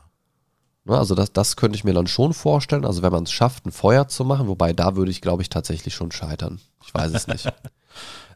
Ne, 0.85 0.99
also 0.99 1.15
das, 1.15 1.33
das 1.33 1.57
könnte 1.57 1.77
ich 1.77 1.85
mir 1.85 1.95
dann 1.95 2.07
schon 2.07 2.35
vorstellen. 2.35 2.85
Also 2.85 3.03
wenn 3.03 3.13
man 3.13 3.25
es 3.25 3.33
schafft, 3.33 3.67
ein 3.67 3.73
Feuer 3.73 4.09
zu 4.09 4.25
machen, 4.25 4.49
wobei 4.49 4.73
da 4.73 4.97
würde 4.97 5.11
ich, 5.11 5.21
glaube 5.21 5.43
ich, 5.43 5.49
tatsächlich 5.49 5.95
schon 5.95 6.13
scheitern. 6.13 6.61
Ich 6.85 6.95
weiß 6.95 7.13
es 7.13 7.27
nicht. 7.27 7.53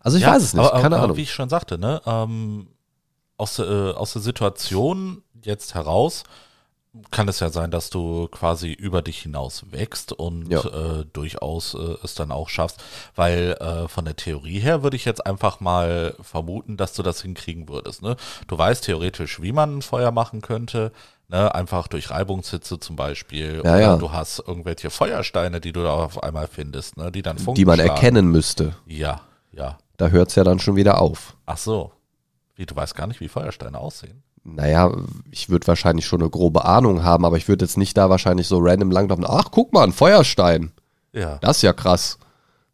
Also 0.01 0.17
ich 0.17 0.23
ja, 0.23 0.31
weiß 0.31 0.43
es 0.45 0.55
nicht, 0.55 0.65
aber, 0.65 0.81
keine 0.81 0.95
aber, 0.95 1.05
Ahnung. 1.05 1.17
Wie 1.17 1.23
ich 1.23 1.33
schon 1.33 1.49
sagte, 1.49 1.77
ne, 1.77 2.01
ähm, 2.07 2.69
aus, 3.37 3.59
äh, 3.59 3.91
aus 3.91 4.13
der 4.13 4.23
Situation 4.23 5.23
jetzt 5.43 5.75
heraus 5.75 6.23
kann 7.11 7.29
es 7.29 7.41
ja 7.41 7.51
sein, 7.51 7.71
dass 7.71 7.91
du 7.91 8.29
quasi 8.29 8.73
über 8.73 9.03
dich 9.03 9.19
hinaus 9.21 9.65
wächst 9.71 10.13
und 10.13 10.51
Ja. 10.51 10.61
äh, 10.61 11.05
durchaus 11.13 11.75
äh, 11.75 11.97
es 12.03 12.15
dann 12.15 12.33
auch 12.33 12.49
schaffst, 12.49 12.83
weil 13.15 13.53
äh, 13.61 13.89
von 13.89 14.05
der 14.05 14.17
Theorie 14.17 14.59
her 14.59 14.83
würde 14.83 14.97
ich 14.97 15.05
jetzt 15.05 15.25
einfach 15.25 15.61
mal 15.61 16.15
vermuten, 16.21 16.77
dass 16.77 16.95
du 16.95 17.03
das 17.03 17.21
hinkriegen 17.23 17.69
würdest. 17.69 18.03
Ne? 18.03 18.17
Du 18.47 18.57
weißt 18.59 18.85
theoretisch, 18.85 19.41
wie 19.43 19.53
man 19.53 19.79
ein 19.79 19.83
Feuer 19.83 20.11
machen 20.11 20.41
könnte, 20.41 20.91
ne? 21.29 21.55
einfach 21.55 21.89
durch 21.89 22.11
Reibungshitze 22.11 22.81
zum 22.81 22.97
Beispiel. 22.97 23.57
Ja, 23.57 23.61
Oder 23.61 23.81
ja. 23.81 23.97
du 23.97 24.11
hast 24.13 24.43
irgendwelche 24.47 24.91
Feuersteine, 24.91 25.61
die 25.61 25.73
du 25.73 25.83
da 25.83 25.93
auf 25.93 26.23
einmal 26.23 26.49
findest, 26.49 26.97
ne? 26.97 27.13
die 27.13 27.23
dann 27.23 27.39
Funken 27.39 27.55
die 27.57 27.65
man 27.67 27.77
schlagen. 27.77 27.91
erkennen 27.91 28.27
müsste. 28.31 28.75
Ja, 28.87 29.21
ja. 29.53 29.79
Da 29.99 30.09
hört 30.09 30.31
es 30.31 30.35
ja 30.37 30.45
dann 30.45 30.59
schon 30.59 30.77
wieder 30.77 31.01
auf. 31.01 31.37
Ach 31.47 31.59
so. 31.59 31.93
Wie, 32.57 32.67
du 32.67 32.75
weißt 32.75 32.95
gar 32.97 33.07
nicht, 33.07 33.21
wie 33.21 33.29
Feuersteine 33.29 33.79
aussehen? 33.79 34.23
Naja, 34.55 34.93
ich 35.31 35.49
würde 35.49 35.67
wahrscheinlich 35.67 36.07
schon 36.07 36.21
eine 36.21 36.31
grobe 36.31 36.65
Ahnung 36.65 37.03
haben, 37.03 37.25
aber 37.25 37.37
ich 37.37 37.49
würde 37.49 37.65
jetzt 37.65 37.77
nicht 37.77 37.97
da 37.97 38.11
wahrscheinlich 38.11 38.47
so 38.47 38.59
random 38.59 38.91
langlaufen. 38.91 39.25
Ach, 39.27 39.51
guck 39.51 39.73
mal, 39.73 39.85
ein 39.85 39.93
Feuerstein. 39.93 40.73
Ja. 41.13 41.39
Das 41.39 41.59
ist 41.59 41.63
ja 41.63 41.73
krass. 41.73 42.19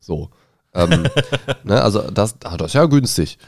So. 0.01 0.31
Ähm, 0.73 1.05
ne, 1.65 1.83
also 1.83 2.11
das, 2.11 2.37
ah, 2.45 2.57
das 2.57 2.69
ist 2.69 2.75
ja 2.75 2.87
günstig. 2.87 3.39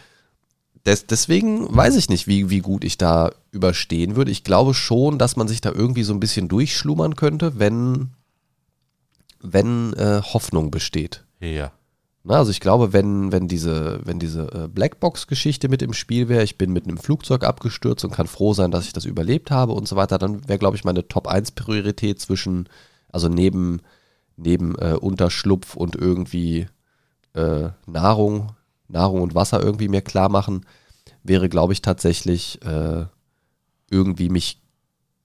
Des, 0.84 1.06
deswegen 1.06 1.74
weiß 1.74 1.96
ich 1.96 2.08
nicht, 2.08 2.26
wie, 2.26 2.48
wie 2.50 2.60
gut 2.60 2.84
ich 2.84 2.96
da 2.96 3.32
überstehen 3.50 4.16
würde. 4.16 4.30
Ich 4.30 4.44
glaube 4.44 4.72
schon, 4.72 5.18
dass 5.18 5.36
man 5.36 5.48
sich 5.48 5.60
da 5.60 5.72
irgendwie 5.72 6.04
so 6.04 6.12
ein 6.12 6.20
bisschen 6.20 6.48
durchschlummern 6.48 7.16
könnte, 7.16 7.58
wenn, 7.58 8.10
wenn 9.40 9.92
äh, 9.94 10.22
Hoffnung 10.22 10.70
besteht. 10.70 11.24
Ja. 11.40 11.72
Na, 12.28 12.38
also 12.38 12.50
ich 12.50 12.58
glaube, 12.58 12.92
wenn, 12.92 13.30
wenn 13.30 13.46
diese, 13.46 14.00
wenn 14.04 14.18
diese 14.18 14.48
äh, 14.52 14.66
Blackbox-Geschichte 14.68 15.68
mit 15.68 15.80
im 15.80 15.92
Spiel 15.92 16.28
wäre, 16.28 16.42
ich 16.42 16.58
bin 16.58 16.72
mit 16.72 16.84
einem 16.84 16.98
Flugzeug 16.98 17.44
abgestürzt 17.44 18.04
und 18.04 18.10
kann 18.10 18.26
froh 18.26 18.52
sein, 18.52 18.72
dass 18.72 18.84
ich 18.84 18.92
das 18.92 19.04
überlebt 19.04 19.52
habe 19.52 19.72
und 19.74 19.86
so 19.86 19.94
weiter, 19.94 20.18
dann 20.18 20.48
wäre, 20.48 20.58
glaube 20.58 20.76
ich, 20.76 20.82
meine 20.82 21.06
Top-1-Priorität 21.06 22.18
zwischen, 22.20 22.68
also 23.12 23.28
neben, 23.28 23.80
neben 24.36 24.74
äh, 24.76 24.96
Unterschlupf 25.00 25.76
und 25.76 25.94
irgendwie 25.94 26.66
äh, 27.34 27.68
Nahrung, 27.86 28.56
Nahrung 28.88 29.22
und 29.22 29.36
Wasser 29.36 29.62
irgendwie 29.62 29.86
mir 29.88 30.02
klar 30.02 30.28
machen, 30.28 30.66
wäre, 31.22 31.48
glaube 31.48 31.74
ich, 31.74 31.80
tatsächlich 31.80 32.60
äh, 32.64 33.04
irgendwie 33.88 34.30
mich 34.30 34.60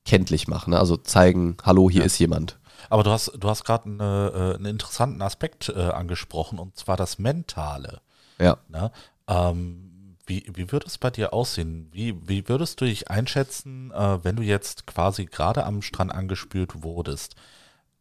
kenntlich 0.05 0.47
machen. 0.47 0.69
Ne? 0.69 0.79
Also 0.79 0.97
zeigen, 0.97 1.57
hallo, 1.63 1.89
hier 1.89 2.01
Ja. 2.01 2.05
ist 2.05 2.19
jemand. 2.19 2.59
Aber 2.89 3.03
du 3.03 3.11
hast, 3.11 3.31
du 3.37 3.49
hast 3.49 3.63
gerade 3.63 3.85
eine, 3.85 4.31
äh, 4.33 4.55
einen 4.55 4.65
interessanten 4.65 5.21
Aspekt 5.21 5.69
äh, 5.69 5.79
angesprochen, 5.79 6.59
und 6.59 6.75
zwar 6.77 6.97
das 6.97 7.19
Mentale. 7.19 8.01
Ja. 8.39 8.57
Ne? 8.67 8.91
Ähm, 9.27 10.17
wie, 10.25 10.45
wie 10.53 10.71
würde 10.71 10.87
es 10.87 10.97
bei 10.97 11.09
dir 11.09 11.33
aussehen? 11.33 11.89
Wie, 11.91 12.15
wie 12.27 12.47
würdest 12.47 12.79
du 12.81 12.85
dich 12.85 13.09
einschätzen, 13.09 13.91
äh, 13.91 14.23
wenn 14.23 14.35
du 14.35 14.43
jetzt 14.43 14.87
quasi 14.87 15.25
gerade 15.25 15.65
am 15.65 15.81
Strand 15.81 16.11
angespült 16.13 16.83
wurdest? 16.83 17.35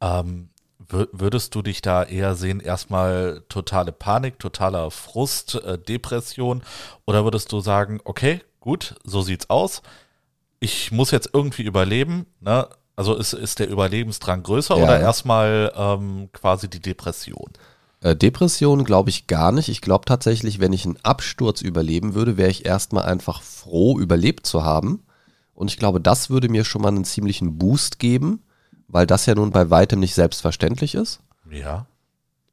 Ähm, 0.01 0.51
wür- 0.89 1.09
würdest 1.13 1.55
du 1.55 1.63
dich 1.63 1.83
da 1.83 2.05
eher 2.05 2.35
sehen, 2.35 2.61
erstmal 2.61 3.43
totale 3.49 3.93
Panik, 3.93 4.39
totaler 4.39 4.91
Frust, 4.91 5.57
äh, 5.57 5.79
Depression? 5.79 6.63
Oder 7.07 7.25
würdest 7.25 7.53
du 7.53 7.61
sagen, 7.61 8.01
okay, 8.05 8.43
gut, 8.61 8.95
so 9.05 9.23
sieht's 9.23 9.51
aus. 9.51 9.83
Ich 10.61 10.93
muss 10.93 11.11
jetzt 11.11 11.31
irgendwie 11.33 11.63
überleben. 11.63 12.27
Ne? 12.41 12.69
Also 12.97 13.15
ist, 13.17 13.33
ist 13.33 13.59
der 13.59 13.69
Überlebensdrang 13.71 14.43
größer 14.43 14.77
Ja. 14.77 14.85
oder 14.85 15.01
erstmal 15.01 15.73
ähm, 15.77 16.29
quasi 16.33 16.69
die 16.69 16.81
Depression? 16.81 17.51
Äh, 18.03 18.17
Depression 18.17 18.85
glaube 18.85 19.11
ich 19.11 19.27
gar 19.27 19.53
nicht. 19.53 19.69
Ich 19.69 19.81
glaube 19.81 20.05
tatsächlich, 20.05 20.61
wenn 20.61 20.73
ich 20.73 20.85
einen 20.85 20.99
Absturz 21.03 21.63
überleben 21.63 22.15
würde, 22.15 22.37
wäre 22.37 22.51
ich 22.51 22.67
erstmal 22.67 23.05
einfach 23.05 23.43
froh, 23.43 23.99
überlebt 23.99 24.47
zu 24.47 24.65
haben. 24.65 25.03
Und 25.55 25.71
ich 25.71 25.79
glaube, 25.79 26.01
das 26.01 26.31
würde 26.31 26.49
mir 26.49 26.65
schon 26.65 26.83
mal 26.83 26.89
einen 26.89 27.05
ziemlichen 27.05 27.59
Boost 27.59 27.99
geben, 27.99 28.43
weil 28.89 29.07
das 29.07 29.27
ja 29.27 29.35
nun 29.35 29.51
bei 29.51 29.71
weitem 29.71 30.01
nicht 30.01 30.15
selbstverständlich 30.15 30.95
ist. 30.95 31.21
Ja. 31.51 31.87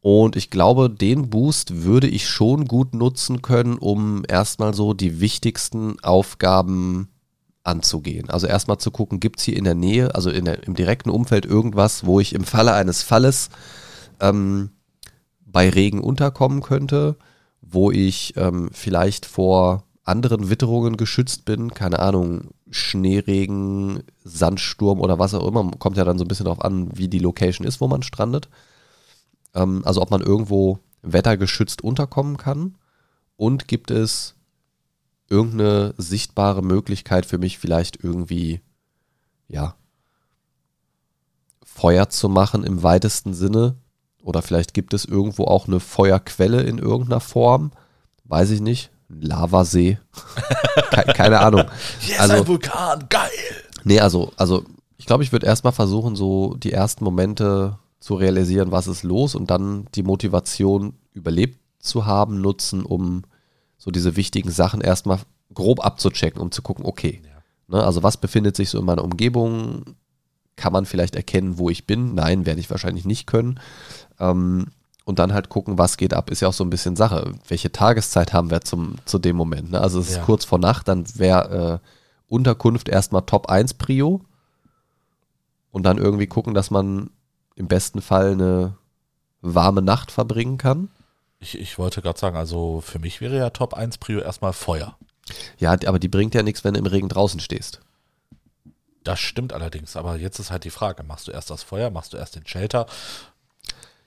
Und 0.02 0.36
ich 0.36 0.50
glaube, 0.50 0.90
den 0.90 1.30
Boost 1.30 1.84
würde 1.84 2.08
ich 2.08 2.28
schon 2.30 2.66
gut 2.66 2.94
nutzen 2.94 3.42
können, 3.42 3.78
um 3.78 4.24
erstmal 4.28 4.74
so 4.74 4.94
die 4.94 5.20
wichtigsten 5.20 6.00
Aufgaben 6.04 7.10
anzugehen. 7.68 8.30
Also 8.30 8.48
erstmal 8.48 8.78
zu 8.78 8.92
gucken, 8.92 9.20
gibt 9.20 9.40
es 9.40 9.46
hier 9.46 9.58
in 9.58 9.66
der 9.66 9.76
Nähe, 9.76 10.16
also 10.16 10.32
der, 10.32 10.64
im 10.64 10.76
direkten 10.76 11.10
Umfeld 11.10 11.46
irgendwas, 11.46 12.06
wo 12.06 12.20
ich 12.20 12.34
im 12.34 12.44
Falle 12.44 12.74
eines 12.74 13.04
Falles 13.04 13.50
ähm, 14.20 14.72
bei 15.46 15.70
Regen 15.70 16.00
unterkommen 16.00 16.62
könnte, 16.62 17.18
wo 17.62 17.92
ich 17.92 18.34
ähm, 18.38 18.70
vielleicht 18.72 19.26
vor 19.26 19.84
anderen 20.04 20.50
Witterungen 20.50 20.96
geschützt 20.96 21.44
bin, 21.44 21.74
keine 21.74 22.00
Ahnung, 22.00 22.52
Schneeregen, 22.70 24.04
Sandsturm 24.24 25.02
oder 25.02 25.20
was 25.20 25.34
auch 25.34 25.46
immer, 25.46 25.70
kommt 25.80 25.98
ja 25.98 26.06
dann 26.06 26.18
so 26.18 26.24
ein 26.24 26.28
bisschen 26.28 26.46
darauf 26.46 26.64
an, 26.64 26.90
wie 26.98 27.10
die 27.10 27.20
Location 27.20 27.68
ist, 27.68 27.82
wo 27.82 27.88
man 27.88 28.04
strandet. 28.04 28.48
Ähm, 29.54 29.82
also 29.86 30.02
ob 30.02 30.12
man 30.12 30.22
irgendwo 30.22 30.80
wettergeschützt 31.02 31.84
unterkommen 31.84 32.38
kann 32.38 32.76
und 33.36 33.68
gibt 33.68 33.92
es 33.92 34.37
irgendeine 35.30 35.94
sichtbare 35.98 36.62
Möglichkeit 36.62 37.26
für 37.26 37.38
mich 37.38 37.58
vielleicht 37.60 38.04
irgendwie, 38.04 38.62
ja, 39.48 39.76
Feuer 41.64 42.10
zu 42.10 42.30
machen 42.30 42.64
im 42.64 42.84
weitesten 42.84 43.34
Sinne. 43.34 43.76
Oder 44.24 44.42
vielleicht 44.42 44.74
gibt 44.74 44.94
es 44.94 45.06
irgendwo 45.06 45.46
auch 45.46 45.68
eine 45.68 45.80
Feuerquelle 45.80 46.62
in 46.62 46.80
irgendeiner 46.80 47.20
Form. 47.20 47.72
Weiß 48.26 48.50
ich 48.50 48.62
nicht. 48.62 48.90
Ein 49.10 49.22
Lavasee. 49.22 50.00
Ke 50.92 51.14
keine 51.14 51.40
Ahnung. 51.40 51.64
Yes, 52.02 52.20
Also- 52.20 52.34
ein 52.36 52.48
Vulkan, 52.48 53.06
geil! 53.10 53.30
Nee, 53.84 54.00
also, 54.00 54.34
also 54.38 54.64
Ich 54.98 55.06
glaube, 55.06 55.24
ich 55.24 55.32
würde 55.32 55.46
erstmal 55.46 55.72
versuchen, 55.74 56.16
so 56.16 56.56
die 56.56 56.74
ersten 56.74 57.04
Momente 57.04 57.78
zu 58.00 58.16
realisieren, 58.16 58.72
was 58.72 58.88
ist 58.88 59.04
los 59.04 59.36
und 59.36 59.50
dann 59.52 59.88
die 59.96 60.04
Motivation 60.04 60.94
überlebt 61.14 61.60
zu 61.80 62.06
haben, 62.06 62.42
nutzen, 62.42 62.84
um 62.84 63.22
so 63.78 63.92
diese 63.92 64.16
wichtigen 64.16 64.52
Sachen 64.52 64.82
erstmal 64.82 65.20
grob 65.54 65.86
abzuchecken, 65.86 66.42
um 66.42 66.52
zu 66.52 66.62
gucken, 66.62 66.86
okay, 66.86 67.22
ja. 67.24 67.78
ne, 67.78 67.84
also 67.84 68.04
was 68.04 68.18
befindet 68.18 68.56
sich 68.56 68.70
so 68.70 68.80
in 68.80 68.86
meiner 68.86 69.04
Umgebung? 69.04 69.96
Kann 70.56 70.74
man 70.74 70.86
vielleicht 70.86 71.16
erkennen, 71.16 71.58
wo 71.60 71.70
ich 71.70 71.86
bin? 71.86 72.16
Nein, 72.16 72.46
werde 72.46 72.60
ich 72.60 72.70
wahrscheinlich 72.70 73.06
nicht 73.06 73.28
können. 73.28 73.60
Ähm, 74.20 74.68
und 75.06 75.20
dann 75.20 75.34
halt 75.34 75.48
gucken, 75.48 75.78
was 75.78 75.96
geht 75.96 76.14
ab, 76.14 76.30
ist 76.32 76.42
ja 76.42 76.50
auch 76.50 76.54
so 76.54 76.66
ein 76.66 76.70
bisschen 76.70 76.98
Sache. 76.98 77.34
Welche 77.48 77.72
Tageszeit 77.72 78.34
haben 78.34 78.52
wir 78.52 78.62
zum, 78.62 78.96
zu 79.06 79.20
dem 79.20 79.38
Moment? 79.38 79.72
Ne? 79.72 79.80
Also 79.80 80.02
es 80.02 80.10
ist 80.10 80.18
ja. 80.18 80.24
kurz 80.24 80.44
vor 80.44 80.60
Nacht, 80.60 80.90
dann 80.90 81.06
wäre 81.16 81.82
äh, 81.82 81.88
Unterkunft 82.28 82.90
erstmal 82.90 83.22
Top 83.22 83.48
1 83.48 83.76
Prio 83.76 84.22
und 85.72 85.84
dann 85.84 85.98
irgendwie 85.98 86.28
gucken, 86.28 86.54
dass 86.54 86.72
man 86.72 87.10
im 87.56 87.68
besten 87.68 88.02
Fall 88.02 88.34
eine 88.34 88.76
warme 89.42 89.82
Nacht 89.82 90.12
verbringen 90.12 90.58
kann. 90.58 90.90
Ich, 91.40 91.58
ich 91.58 91.78
wollte 91.78 92.02
gerade 92.02 92.20
sagen, 92.20 92.38
also 92.38 92.82
für 92.82 93.00
mich 93.00 93.22
wäre 93.22 93.38
ja 93.38 93.50
Top 93.50 93.74
1 93.74 93.98
Prio 94.00 94.20
erstmal 94.20 94.54
Feuer. 94.54 94.98
Ja, 95.60 95.72
aber 95.86 96.00
die 96.00 96.08
bringt 96.08 96.34
ja 96.36 96.44
nichts, 96.44 96.64
wenn 96.64 96.74
du 96.74 96.80
im 96.80 96.86
Regen 96.86 97.10
draußen 97.10 97.40
stehst. 97.40 97.82
Das 99.04 99.20
stimmt 99.20 99.54
allerdings, 99.54 99.96
aber 99.96 100.18
jetzt 100.18 100.40
ist 100.40 100.52
halt 100.52 100.64
die 100.64 100.70
Frage, 100.70 101.04
machst 101.04 101.28
du 101.28 101.32
erst 101.32 101.50
das 101.50 101.64
Feuer, 101.64 101.90
machst 101.90 102.14
du 102.14 102.18
erst 102.18 102.36
den 102.36 102.46
Shelter? 102.46 102.88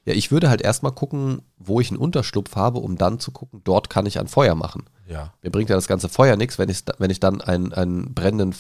Ja, 0.04 0.14
ich 0.14 0.30
würde 0.30 0.48
halt 0.48 0.60
erstmal 0.60 0.92
gucken, 0.92 1.42
wo 1.58 1.80
ich 1.80 1.90
einen 1.90 1.98
Unterschlupf 1.98 2.56
habe, 2.56 2.78
um 2.78 2.96
dann 2.96 3.20
zu 3.20 3.30
gucken, 3.30 3.60
dort 3.64 3.90
kann 3.90 4.06
ich 4.06 4.18
ein 4.18 4.28
Feuer 4.28 4.54
machen. 4.54 4.84
Ja. 5.08 5.32
Mir 5.42 5.50
bringt 5.50 5.70
ja 5.70 5.76
das 5.76 5.88
ganze 5.88 6.08
Feuer 6.08 6.36
nichts, 6.36 6.58
wenn 6.58 6.68
ich, 6.68 6.84
wenn 6.98 7.10
ich 7.10 7.20
dann 7.20 7.40
einen, 7.40 7.72
einen 7.72 8.14
brennenden 8.14 8.54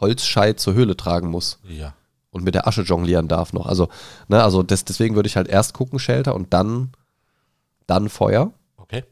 Holzscheit 0.00 0.60
zur 0.60 0.74
Höhle 0.74 0.96
tragen 0.96 1.28
muss. 1.28 1.58
Ja. 1.68 1.94
Und 2.30 2.44
mit 2.44 2.54
der 2.54 2.66
Asche 2.66 2.82
jonglieren 2.82 3.28
darf 3.28 3.52
noch. 3.52 3.66
Also, 3.66 3.88
ne, 4.28 4.42
also 4.42 4.62
das, 4.62 4.84
deswegen 4.84 5.14
würde 5.14 5.26
ich 5.26 5.36
halt 5.36 5.48
erst 5.48 5.74
gucken, 5.74 5.98
Shelter 5.98 6.34
und 6.34 6.52
dann, 6.54 6.92
dann 7.92 8.08
Feuer. 8.08 8.52
Okay. 8.76 9.04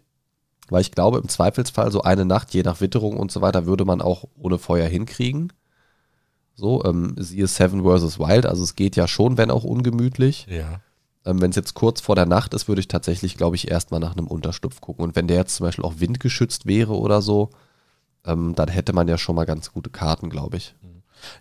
Weil 0.68 0.80
ich 0.80 0.92
glaube, 0.92 1.18
im 1.18 1.28
Zweifelsfall 1.28 1.92
so 1.92 2.02
eine 2.02 2.24
Nacht, 2.24 2.54
je 2.54 2.62
nach 2.62 2.80
Witterung 2.80 3.16
und 3.16 3.30
so 3.30 3.42
weiter, 3.42 3.66
würde 3.66 3.84
man 3.84 4.00
auch 4.00 4.24
ohne 4.36 4.58
Feuer 4.58 4.88
hinkriegen. 4.88 5.52
So, 6.54 6.84
ähm, 6.84 7.14
siehe 7.18 7.46
Seven 7.46 7.82
vs. 7.82 8.18
Wild, 8.18 8.46
also 8.46 8.62
es 8.62 8.74
geht 8.74 8.96
ja 8.96 9.08
schon, 9.08 9.38
wenn 9.38 9.50
auch 9.50 9.64
ungemütlich. 9.64 10.46
Ja. 10.48 10.80
Ähm, 11.24 11.40
wenn 11.40 11.50
es 11.50 11.56
jetzt 11.56 11.74
kurz 11.74 12.00
vor 12.00 12.16
der 12.16 12.26
Nacht 12.26 12.54
ist, 12.54 12.68
würde 12.68 12.80
ich 12.80 12.88
tatsächlich, 12.88 13.36
glaube 13.36 13.56
ich, 13.56 13.70
erstmal 13.70 14.00
nach 14.00 14.16
einem 14.16 14.26
Unterstupf 14.26 14.80
gucken. 14.80 15.04
Und 15.04 15.16
wenn 15.16 15.26
der 15.26 15.38
jetzt 15.38 15.56
zum 15.56 15.66
Beispiel 15.66 15.84
auch 15.84 15.94
windgeschützt 15.98 16.66
wäre 16.66 16.96
oder 16.96 17.22
so, 17.22 17.50
ähm, 18.24 18.54
dann 18.54 18.68
hätte 18.68 18.92
man 18.92 19.08
ja 19.08 19.18
schon 19.18 19.36
mal 19.36 19.46
ganz 19.46 19.72
gute 19.72 19.90
Karten, 19.90 20.30
glaube 20.30 20.56
ich. 20.56 20.74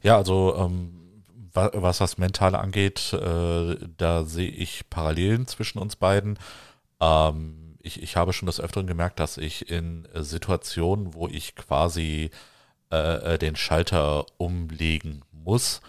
Ja, 0.01 0.17
also 0.17 0.55
ähm, 0.57 1.23
was 1.53 1.97
das 1.97 2.17
Mentale 2.17 2.59
angeht, 2.59 3.13
äh, 3.13 3.75
da 3.97 4.23
sehe 4.25 4.49
ich 4.49 4.89
Parallelen 4.89 5.47
zwischen 5.47 5.79
uns 5.79 5.95
beiden. 5.95 6.37
Ähm, 6.99 7.77
ich, 7.81 8.01
ich 8.03 8.15
habe 8.15 8.33
schon 8.33 8.47
des 8.47 8.59
Öfteren 8.59 8.87
gemerkt, 8.87 9.19
dass 9.19 9.37
ich 9.37 9.69
in 9.69 10.07
Situationen, 10.15 11.13
wo 11.13 11.27
ich 11.27 11.55
quasi 11.55 12.29
äh, 12.91 13.35
äh 13.35 13.37
den 13.37 13.55
Schalter 13.55 14.25
umlegen 14.37 15.23
muss, 15.31 15.81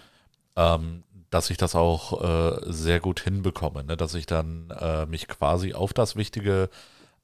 ähm, 0.57 1.05
dass 1.31 1.51
ich 1.51 1.57
das 1.57 1.75
auch 1.75 2.23
äh, 2.23 2.61
sehr 2.73 3.01
gut 3.01 3.21
hinbekomme, 3.21 3.85
ne? 3.85 3.97
dass 3.97 4.15
ich 4.15 4.27
dann 4.27 4.71
äh, 4.71 5.07
mich 5.07 5.29
quasi 5.29 5.75
auf 5.75 5.93
das 5.93 6.17
Wichtige 6.17 6.69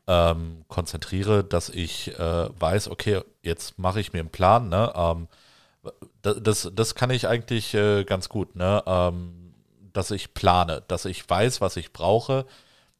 ähm, 0.07 0.65
konzentriere, 0.69 1.45
dass 1.45 1.69
ich 1.69 2.17
äh, 2.19 2.49
weiß, 2.61 2.89
okay, 2.89 3.23
jetzt 3.43 3.79
mache 3.79 4.01
ich 4.01 4.13
mir 4.13 4.21
einen 4.21 4.31
Plan, 4.31 4.69
ne? 4.69 4.93
Ähm, 4.95 5.29
das, 6.23 6.71
das 6.75 6.95
kann 6.97 7.11
ich 7.11 7.29
eigentlich 7.29 7.75
äh, 7.75 8.05
ganz 8.05 8.29
gut, 8.29 8.57
ne? 8.57 8.83
Ähm, 8.87 9.55
dass 9.93 10.11
ich 10.11 10.35
plane, 10.35 10.83
dass 10.89 11.05
ich 11.05 11.29
weiß, 11.29 11.61
was 11.61 11.77
ich 11.77 11.93
brauche, 11.93 12.47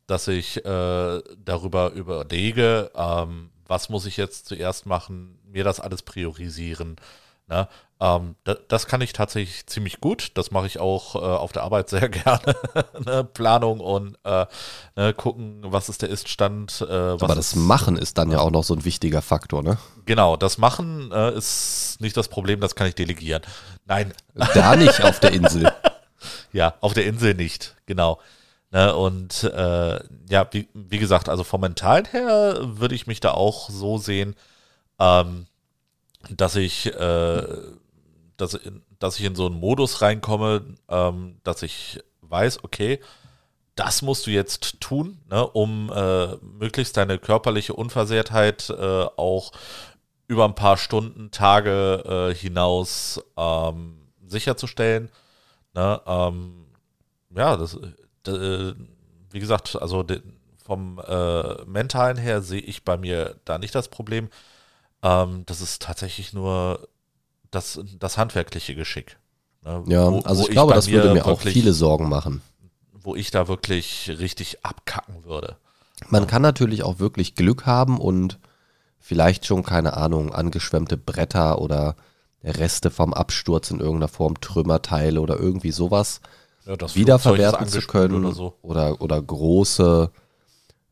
dass 0.07 0.29
ich 0.29 0.65
äh, 0.65 1.23
darüber 1.45 1.93
überlege, 1.93 2.91
ähm, 2.95 3.51
was 3.67 3.89
muss 3.89 4.07
ich 4.07 4.17
jetzt 4.17 4.47
zuerst 4.47 4.87
machen, 4.87 5.39
mir 5.45 5.65
das 5.65 5.81
alles 5.81 6.03
priorisieren, 6.03 6.97
Ne? 7.49 7.69
Ähm, 8.01 8.35
das, 8.43 8.59
das, 8.67 8.87
kann 8.89 9.01
ich 9.01 9.13
tatsächlich 9.13 9.67
ziemlich 9.67 10.01
gut. 10.01 10.33
Das 10.35 10.51
mache 10.51 10.67
ich 10.67 10.81
auch 10.81 11.15
äh, 11.15 11.19
auf 11.19 11.53
der 11.53 11.63
Arbeit 11.63 11.89
sehr 11.89 12.09
gerne. 12.09 12.57
ne? 13.05 13.25
Planung 13.25 13.79
und 13.81 14.19
äh, 14.25 14.47
ne? 14.97 15.15
gucken, 15.15 15.61
was 15.63 15.89
ist 15.89 16.03
der 16.03 16.09
Ist-Stand. 16.09 16.85
Äh, 16.89 16.93
Aber 16.93 17.29
das 17.29 17.53
ist, 17.53 17.57
Machen 17.57 17.97
ist 17.97 18.19
dann 18.19 18.33
ja 18.33 18.41
auch 18.41 18.51
noch 18.51 18.65
so 18.65 18.75
ein 18.75 18.85
wichtiger 18.85 19.23
Faktor, 19.23 19.63
ne? 19.63 19.79
Genau, 20.07 20.37
das 20.37 20.59
Machen 20.59 21.13
äh, 21.13 21.37
ist 21.37 21.99
nicht 22.01 22.17
das 22.17 22.29
Problem, 22.29 22.61
das 22.61 22.75
kann 22.75 22.89
ich 22.89 22.97
delegieren. 22.97 23.43
Nein. 23.87 24.13
Da 24.35 24.75
nicht 24.75 25.03
auf 25.03 25.21
der 25.21 25.33
Insel. 25.33 25.73
ja, 26.53 26.75
auf 26.81 26.95
der 26.95 27.07
Insel 27.07 27.35
nicht, 27.35 27.77
genau. 27.87 28.19
Ne, 28.73 28.95
und 28.97 29.45
äh, 29.45 30.01
ja, 30.29 30.49
wie, 30.51 30.69
wie, 30.75 30.99
gesagt, 30.99 31.29
also 31.29 31.45
vom 31.45 31.61
Mentalen 31.61 32.05
her 32.07 32.59
würde 32.63 32.97
ich 32.97 33.07
mich 33.07 33.21
da 33.21 33.31
auch 33.31 33.71
so 33.71 33.97
sehen, 33.97 34.35
ähm, 34.99 35.47
dass 36.31 36.57
ich, 36.57 36.87
äh, 36.87 37.43
dass, 38.37 38.59
dass 38.99 39.19
ich 39.19 39.25
in 39.25 39.37
so 39.37 39.47
einen 39.47 39.61
Modus 39.61 40.03
reinkomme, 40.03 40.75
ähm, 40.89 41.39
dass 41.45 41.63
ich 41.63 42.01
weiß, 42.23 42.65
okay, 42.65 43.01
das 43.77 44.03
musst 44.03 44.27
du 44.27 44.31
jetzt 44.31 44.81
tun, 44.81 45.21
ne, 45.31 45.47
um 45.47 45.93
äh, 45.95 46.37
möglichst 46.37 46.97
deine 46.97 47.19
körperliche 47.19 47.75
Unversehrtheit 47.75 48.71
äh, 48.71 49.05
auch 49.17 49.53
über 50.29 50.45
ein 50.45 50.55
paar 50.55 50.77
Stunden, 50.77 51.31
Tage 51.31 52.31
äh, 52.33 52.35
hinaus 52.35 53.23
ähm, 53.37 54.09
sicherzustellen. 54.27 55.11
Ne, 55.75 56.01
ähm, 56.07 56.67
ja, 57.37 57.57
das, 57.57 57.79
wie 58.29 59.41
gesagt, 59.41 59.77
also 59.81 60.05
vom 60.65 61.01
äh, 61.07 61.65
mentalen 61.65 62.17
her 62.17 62.43
sehe 62.43 62.61
ich 62.61 62.85
bei 62.85 62.97
mir 62.97 63.37
da 63.45 63.59
nicht 63.59 63.75
das 63.75 63.89
Problem. 63.89 64.29
Ähm, 65.03 65.45
das 65.47 65.61
ist 65.61 65.83
tatsächlich 65.83 66.33
nur 66.33 66.89
das, 67.51 67.81
das 67.99 68.19
handwerkliche 68.19 68.75
Geschick. 68.75 69.19
Ne? 69.65 69.85
Ja, 69.87 70.11
wo, 70.11 70.21
also 70.21 70.43
ich 70.43 70.51
glaube, 70.51 70.75
das 70.75 70.91
würde 70.91 71.15
mir 71.15 71.27
auch 71.27 71.41
viele 71.41 71.73
Sorgen 71.73 72.09
machen. 72.09 72.43
Wo 72.93 73.15
ich 73.15 73.31
da 73.31 73.47
wirklich 73.47 74.13
richtig 74.19 74.65
abkacken 74.65 75.25
würde. 75.25 75.57
Man 76.09 76.25
ja. 76.25 76.29
kann 76.29 76.43
natürlich 76.43 76.83
auch 76.83 76.99
wirklich 76.99 77.35
Glück 77.35 77.67
haben 77.67 77.99
und 78.01 78.39
vielleicht 78.99 79.47
schon, 79.47 79.63
keine 79.63 79.97
Ahnung, 79.97 80.33
angeschwemmte 80.33 80.97
Bretter 80.97 81.61
oder 81.61 81.97
Reste 82.43 82.91
vom 82.91 83.15
Absturz 83.15 83.71
in 83.71 83.81
irgendeiner 83.81 84.09
Form, 84.09 84.41
Trümmerteile 84.41 85.21
oder 85.21 85.39
irgendwie 85.39 85.73
sowas 85.73 86.21
ja, 86.67 86.95
wiederverwerten 86.95 87.69
zu 87.69 87.81
können 87.83 88.25
oder, 88.25 88.35
so. 88.35 88.55
oder, 88.63 89.01
oder 89.01 89.23
große, 89.23 90.11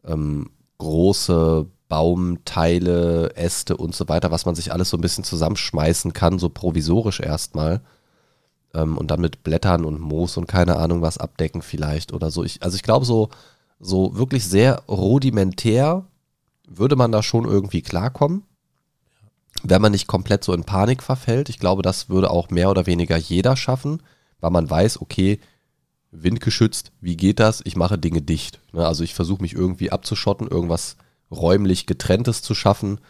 ähm, 0.06 0.50
große 0.78 1.66
Baumteile, 1.88 3.36
Äste 3.36 3.76
und 3.76 3.94
so 3.94 4.08
weiter, 4.08 4.30
was 4.30 4.46
man 4.46 4.54
sich 4.54 4.72
alles 4.72 4.90
so 4.90 4.96
ein 4.96 5.00
bisschen 5.00 5.24
zusammenschmeißen 5.24 6.12
kann, 6.12 6.38
so 6.38 6.48
provisorisch 6.48 7.20
erstmal. 7.20 7.80
Ähm, 8.72 8.96
und 8.96 9.10
dann 9.10 9.20
mit 9.20 9.42
Blättern 9.42 9.84
und 9.84 10.00
Moos 10.00 10.36
und 10.36 10.46
keine 10.46 10.76
Ahnung 10.76 11.02
was 11.02 11.18
abdecken 11.18 11.62
vielleicht 11.62 12.12
oder 12.12 12.30
so. 12.30 12.44
Ich, 12.44 12.62
also 12.62 12.76
ich 12.76 12.82
glaube, 12.82 13.04
so, 13.04 13.28
so 13.80 14.16
wirklich 14.16 14.44
sehr 14.44 14.82
rudimentär 14.88 16.04
würde 16.66 16.96
man 16.96 17.12
da 17.12 17.22
schon 17.22 17.44
irgendwie 17.44 17.82
klarkommen. 17.82 18.44
Wenn 19.62 19.82
man 19.82 19.92
nicht 19.92 20.06
komplett 20.06 20.44
so 20.44 20.52
in 20.52 20.64
Panik 20.64 21.02
verfällt. 21.02 21.48
Ich 21.48 21.58
glaube, 21.58 21.82
das 21.82 22.08
würde 22.08 22.30
auch 22.30 22.50
mehr 22.50 22.70
oder 22.70 22.86
weniger 22.86 23.16
jeder 23.16 23.56
schaffen, 23.56 24.02
weil 24.40 24.50
man 24.50 24.68
weiß, 24.68 25.00
okay, 25.00 25.38
windgeschützt, 26.14 26.92
wie 27.00 27.16
geht 27.16 27.40
das? 27.40 27.60
Ich 27.64 27.76
mache 27.76 27.98
Dinge 27.98 28.22
dicht. 28.22 28.60
Ne, 28.72 28.86
also 28.86 29.04
ich 29.04 29.14
versuche 29.14 29.42
mich 29.42 29.54
irgendwie 29.54 29.90
abzuschotten, 29.90 30.48
irgendwas 30.48 30.96
räumlich 31.30 31.86
getrenntes 31.86 32.42
zu 32.42 32.54
schaffen 32.54 33.00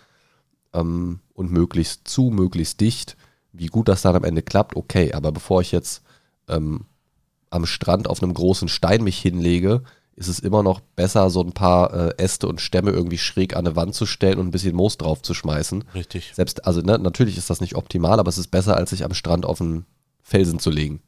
ähm, 0.73 1.21
und 1.35 1.53
möglichst 1.53 2.09
zu, 2.09 2.31
möglichst 2.31 2.81
dicht. 2.81 3.17
Wie 3.53 3.67
gut 3.67 3.89
das 3.89 4.03
dann 4.03 4.17
am 4.17 4.25
Ende 4.25 4.43
klappt, 4.43 4.75
okay, 4.75 5.13
aber 5.13 5.31
bevor 5.31 5.61
ich 5.61 5.71
jetzt 5.71 6.03
ähm, 6.49 6.87
am 7.51 7.67
Strand 7.67 8.09
auf 8.09 8.23
einem 8.23 8.35
großen 8.35 8.69
Stein 8.69 9.05
mich 9.05 9.19
hinlege, 9.19 9.83
ist 10.17 10.29
es 10.29 10.39
immer 10.39 10.63
noch 10.63 10.81
besser, 10.81 11.29
so 11.31 11.41
ein 11.41 11.53
paar 11.53 11.93
äh, 11.93 12.15
Äste 12.19 12.49
und 12.49 12.61
Stämme 12.61 12.91
irgendwie 12.91 13.19
schräg 13.19 13.55
an 13.57 13.67
eine 13.67 13.77
Wand 13.77 13.95
zu 13.95 14.07
stellen 14.07 14.39
und 14.39 14.49
ein 14.49 14.53
bisschen 14.53 14.75
Moos 14.75 14.97
drauf 14.97 15.23
zu 15.23 15.35
schmeißen. 15.35 15.85
Richtig. 15.95 16.33
Selbst, 16.35 16.67
also 16.67 16.81
ne, 16.81 16.99
natürlich 16.99 17.37
ist 17.37 17.51
das 17.51 17.61
nicht 17.61 17.77
optimal, 17.77 18.19
aber 18.19 18.29
es 18.29 18.39
ist 18.39 18.51
besser, 18.51 18.77
als 18.77 18.91
sich 18.91 19.05
am 19.05 19.15
Strand 19.15 19.45
auf 19.45 19.61
einen 19.61 19.87
Felsen 20.23 20.59
zu 20.59 20.71
legen. 20.71 21.01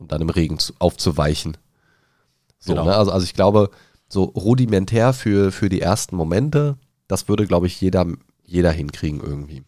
Und 0.00 0.10
dann 0.12 0.22
im 0.22 0.30
Regen 0.30 0.58
zu, 0.58 0.72
aufzuweichen. 0.78 1.56
So, 2.58 2.72
genau. 2.72 2.86
ne? 2.86 2.96
also, 2.96 3.12
also 3.12 3.24
ich 3.24 3.34
glaube, 3.34 3.70
so 4.08 4.24
rudimentär 4.24 5.12
für, 5.12 5.52
für 5.52 5.68
die 5.68 5.80
ersten 5.80 6.16
Momente, 6.16 6.76
das 7.06 7.28
würde, 7.28 7.46
glaube 7.46 7.68
ich, 7.68 7.80
jeder, 7.80 8.06
jeder 8.44 8.72
hinkriegen 8.72 9.20
irgendwie. 9.20 9.62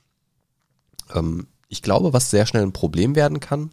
Ähm, 1.14 1.46
ich 1.68 1.82
glaube, 1.82 2.12
was 2.12 2.30
sehr 2.30 2.46
schnell 2.46 2.62
ein 2.62 2.72
Problem 2.72 3.14
werden 3.14 3.40
kann, 3.40 3.70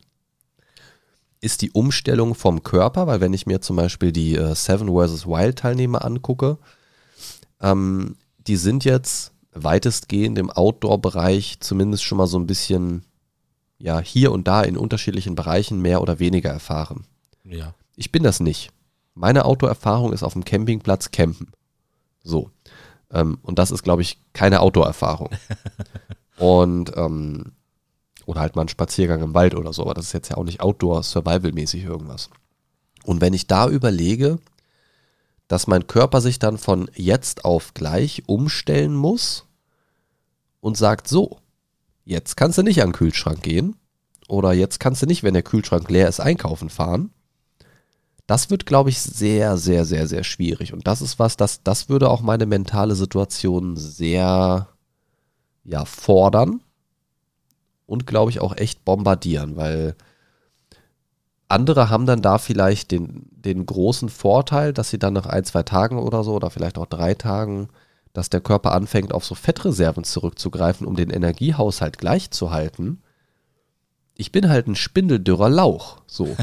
ist 1.41 1.61
die 1.61 1.71
Umstellung 1.71 2.35
vom 2.35 2.63
Körper, 2.63 3.07
weil 3.07 3.21
wenn 3.21 3.33
ich 3.33 3.45
mir 3.45 3.61
zum 3.61 3.77
Beispiel 3.77 4.11
die 4.11 4.35
äh, 4.35 4.53
Seven 4.55 4.89
vs. 4.89 5.25
Wild 5.25 5.59
Teilnehmer 5.59 6.03
angucke, 6.03 6.57
ähm, 7.61 8.15
die 8.47 8.57
sind 8.57 8.85
jetzt 8.85 9.31
weitestgehend 9.53 10.37
im 10.37 10.49
Outdoor-Bereich 10.49 11.59
zumindest 11.59 12.03
schon 12.03 12.17
mal 12.17 12.27
so 12.27 12.37
ein 12.37 12.47
bisschen 12.47 13.03
ja 13.79 13.99
hier 13.99 14.31
und 14.31 14.47
da 14.47 14.61
in 14.61 14.77
unterschiedlichen 14.77 15.35
Bereichen 15.35 15.81
mehr 15.81 16.01
oder 16.01 16.19
weniger 16.19 16.49
erfahren. 16.49 17.05
Ja. 17.43 17.73
Ich 17.95 18.11
bin 18.11 18.23
das 18.23 18.39
nicht. 18.39 18.71
Meine 19.15 19.45
Autoerfahrung 19.45 20.13
ist 20.13 20.23
auf 20.23 20.33
dem 20.33 20.45
Campingplatz 20.45 21.11
campen. 21.11 21.51
So. 22.23 22.51
Ähm, 23.11 23.39
und 23.41 23.57
das 23.57 23.71
ist, 23.71 23.83
glaube 23.83 24.01
ich, 24.01 24.19
keine 24.33 24.59
Outdoor-Erfahrung. 24.61 25.29
und, 26.37 26.95
ähm, 26.95 27.53
oder 28.25 28.41
halt 28.41 28.55
mal 28.55 28.63
ein 28.63 28.69
Spaziergang 28.69 29.23
im 29.23 29.33
Wald 29.33 29.55
oder 29.55 29.73
so, 29.73 29.81
aber 29.81 29.95
das 29.95 30.05
ist 30.05 30.13
jetzt 30.13 30.29
ja 30.29 30.37
auch 30.37 30.43
nicht 30.43 30.61
Outdoor-Survival-mäßig 30.61 31.83
irgendwas. 31.83 32.29
Und 33.03 33.21
wenn 33.21 33.33
ich 33.33 33.47
da 33.47 33.67
überlege, 33.67 34.39
dass 35.47 35.67
mein 35.67 35.87
Körper 35.87 36.21
sich 36.21 36.37
dann 36.37 36.57
von 36.57 36.91
jetzt 36.93 37.43
auf 37.43 37.73
gleich 37.73 38.23
umstellen 38.27 38.93
muss 38.93 39.47
und 40.59 40.77
sagt, 40.77 41.07
so, 41.07 41.39
jetzt 42.05 42.37
kannst 42.37 42.57
du 42.57 42.63
nicht 42.63 42.81
an 42.81 42.89
den 42.89 42.95
Kühlschrank 42.95 43.41
gehen 43.41 43.75
oder 44.27 44.53
jetzt 44.53 44.79
kannst 44.79 45.01
du 45.01 45.05
nicht, 45.05 45.23
wenn 45.23 45.33
der 45.33 45.43
Kühlschrank 45.43 45.89
leer 45.89 46.07
ist, 46.07 46.19
einkaufen 46.19 46.69
fahren. 46.69 47.11
Das 48.27 48.51
wird, 48.51 48.67
glaube 48.67 48.91
ich, 48.91 48.99
sehr, 48.99 49.57
sehr, 49.57 49.85
sehr, 49.85 50.07
sehr 50.07 50.23
schwierig. 50.23 50.71
Und 50.71 50.85
das 50.85 51.01
ist 51.01 51.17
was, 51.17 51.35
das, 51.35 51.63
das 51.63 51.89
würde 51.89 52.09
auch 52.09 52.21
meine 52.21 52.45
mentale 52.45 52.93
Situation 52.95 53.75
sehr, 53.75 54.67
ja, 55.63 55.85
fordern 55.85 56.61
und, 57.87 58.05
glaube 58.05 58.29
ich, 58.29 58.39
auch 58.39 58.55
echt 58.55 58.85
bombardieren, 58.85 59.55
weil 59.55 59.95
andere 61.47 61.89
haben 61.89 62.05
dann 62.05 62.21
da 62.21 62.37
vielleicht 62.37 62.91
den, 62.91 63.25
den 63.31 63.65
großen 63.65 64.09
Vorteil, 64.09 64.73
dass 64.73 64.91
sie 64.91 64.99
dann 64.99 65.13
nach 65.13 65.25
ein, 65.25 65.43
zwei 65.43 65.63
Tagen 65.63 65.97
oder 65.97 66.23
so 66.23 66.35
oder 66.35 66.51
vielleicht 66.51 66.77
auch 66.77 66.85
drei 66.85 67.15
Tagen, 67.15 67.69
dass 68.13 68.29
der 68.29 68.41
Körper 68.41 68.71
anfängt, 68.73 69.13
auf 69.13 69.25
so 69.25 69.35
Fettreserven 69.35 70.03
zurückzugreifen, 70.03 70.87
um 70.87 70.95
den 70.95 71.09
Energiehaushalt 71.09 71.97
gleich 71.97 72.31
zu 72.31 72.51
halten. 72.51 73.01
Ich 74.15 74.31
bin 74.31 74.49
halt 74.49 74.67
ein 74.67 74.75
spindeldürrer 74.75 75.49
Lauch, 75.49 76.01
so. 76.07 76.35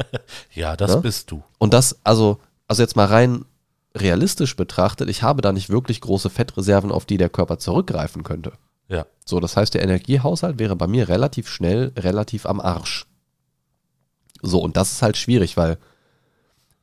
ja, 0.54 0.76
das 0.76 0.92
Ja? 0.92 0.96
bist 0.98 1.30
du. 1.30 1.42
Und 1.58 1.72
das, 1.72 1.98
also, 2.04 2.38
also 2.68 2.82
jetzt 2.82 2.96
mal 2.96 3.06
rein 3.06 3.44
realistisch 3.94 4.56
betrachtet, 4.56 5.08
ich 5.08 5.22
habe 5.22 5.42
da 5.42 5.52
nicht 5.52 5.70
wirklich 5.70 6.00
große 6.00 6.30
Fettreserven, 6.30 6.90
auf 6.90 7.04
die 7.04 7.18
der 7.18 7.28
Körper 7.28 7.58
zurückgreifen 7.58 8.22
könnte. 8.22 8.52
Ja. 8.88 9.06
So, 9.24 9.40
das 9.40 9.56
heißt, 9.56 9.74
der 9.74 9.82
Energiehaushalt 9.82 10.58
wäre 10.58 10.76
bei 10.76 10.86
mir 10.86 11.08
relativ 11.08 11.48
schnell, 11.48 11.92
relativ 11.96 12.46
am 12.46 12.60
Arsch. 12.60 13.06
So, 14.42 14.60
und 14.60 14.76
das 14.76 14.92
ist 14.92 15.02
halt 15.02 15.16
schwierig, 15.16 15.56
weil 15.56 15.78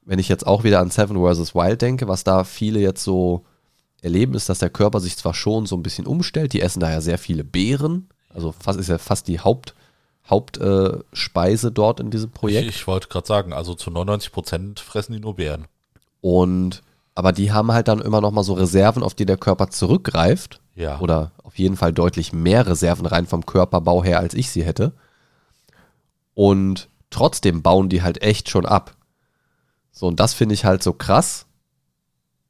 wenn 0.05 0.17
ich 0.17 0.29
jetzt 0.29 0.47
auch 0.47 0.63
wieder 0.63 0.79
an 0.79 0.89
Seven 0.89 1.17
vs. 1.17 1.53
Wild 1.53 1.81
denke, 1.81 2.07
was 2.07 2.23
da 2.23 2.43
viele 2.43 2.79
jetzt 2.79 3.03
so 3.03 3.45
erleben, 4.01 4.33
ist, 4.33 4.49
dass 4.49 4.59
der 4.59 4.69
Körper 4.69 4.99
sich 4.99 5.17
zwar 5.17 5.33
schon 5.33 5.65
so 5.65 5.75
ein 5.75 5.83
bisschen 5.83 6.07
umstellt, 6.07 6.53
die 6.53 6.61
essen 6.61 6.79
da 6.79 6.89
ja 6.91 7.01
sehr 7.01 7.17
viele 7.17 7.43
Beeren, 7.43 8.09
also 8.33 8.51
fast 8.51 8.79
ist 8.79 8.89
ja 8.89 8.97
fast 8.97 9.27
die 9.27 9.39
Haupt, 9.39 9.73
Hauptspeise 10.29 11.67
äh, 11.69 11.71
dort 11.71 11.99
in 11.99 12.11
diesem 12.11 12.29
Ich, 12.29 12.33
Projekt. 12.33 12.69
ich 12.69 12.87
wollte 12.87 13.07
gerade 13.07 13.27
sagen, 13.27 13.53
also 13.53 13.73
zu 13.73 13.89
99 13.89 14.31
Prozent 14.31 14.79
fressen 14.79 15.13
die 15.13 15.19
nur 15.19 15.35
Beeren. 15.35 15.65
Und 16.21 16.81
aber 17.15 17.33
die 17.33 17.51
haben 17.51 17.73
halt 17.73 17.89
dann 17.89 17.99
immer 17.99 18.21
noch 18.21 18.31
mal 18.31 18.43
so 18.43 18.53
Reserven, 18.53 19.03
auf 19.03 19.13
die 19.13 19.25
der 19.25 19.35
Körper 19.35 19.69
zurückgreift. 19.69 20.61
Ja. 20.75 20.99
Oder 20.99 21.31
auf 21.43 21.57
jeden 21.59 21.75
Fall 21.75 21.91
deutlich 21.91 22.31
mehr 22.31 22.65
Reserven 22.65 23.05
rein 23.05 23.27
vom 23.27 23.45
Körperbau 23.45 24.05
her, 24.05 24.19
als 24.19 24.33
ich 24.33 24.51
sie 24.51 24.63
hätte. 24.63 24.93
Und 26.33 26.87
trotzdem 27.09 27.61
bauen 27.61 27.89
die 27.89 28.03
halt 28.03 28.21
echt 28.21 28.49
schon 28.49 28.65
ab. 28.65 28.95
So, 29.91 30.07
und 30.07 30.21
das 30.21 30.33
finde 30.33 30.55
ich 30.55 30.63
halt 30.63 30.81
so 30.81 30.93
krass, 30.93 31.45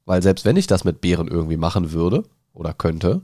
weil 0.09 0.23
selbst 0.23 0.43
wenn 0.43 0.57
ich 0.57 0.65
das 0.65 0.85
mit 0.85 1.01
Beeren 1.01 1.27
irgendwie 1.27 1.55
machen 1.55 1.91
würde 1.91 2.23
oder 2.51 2.73
könnte, 2.73 3.21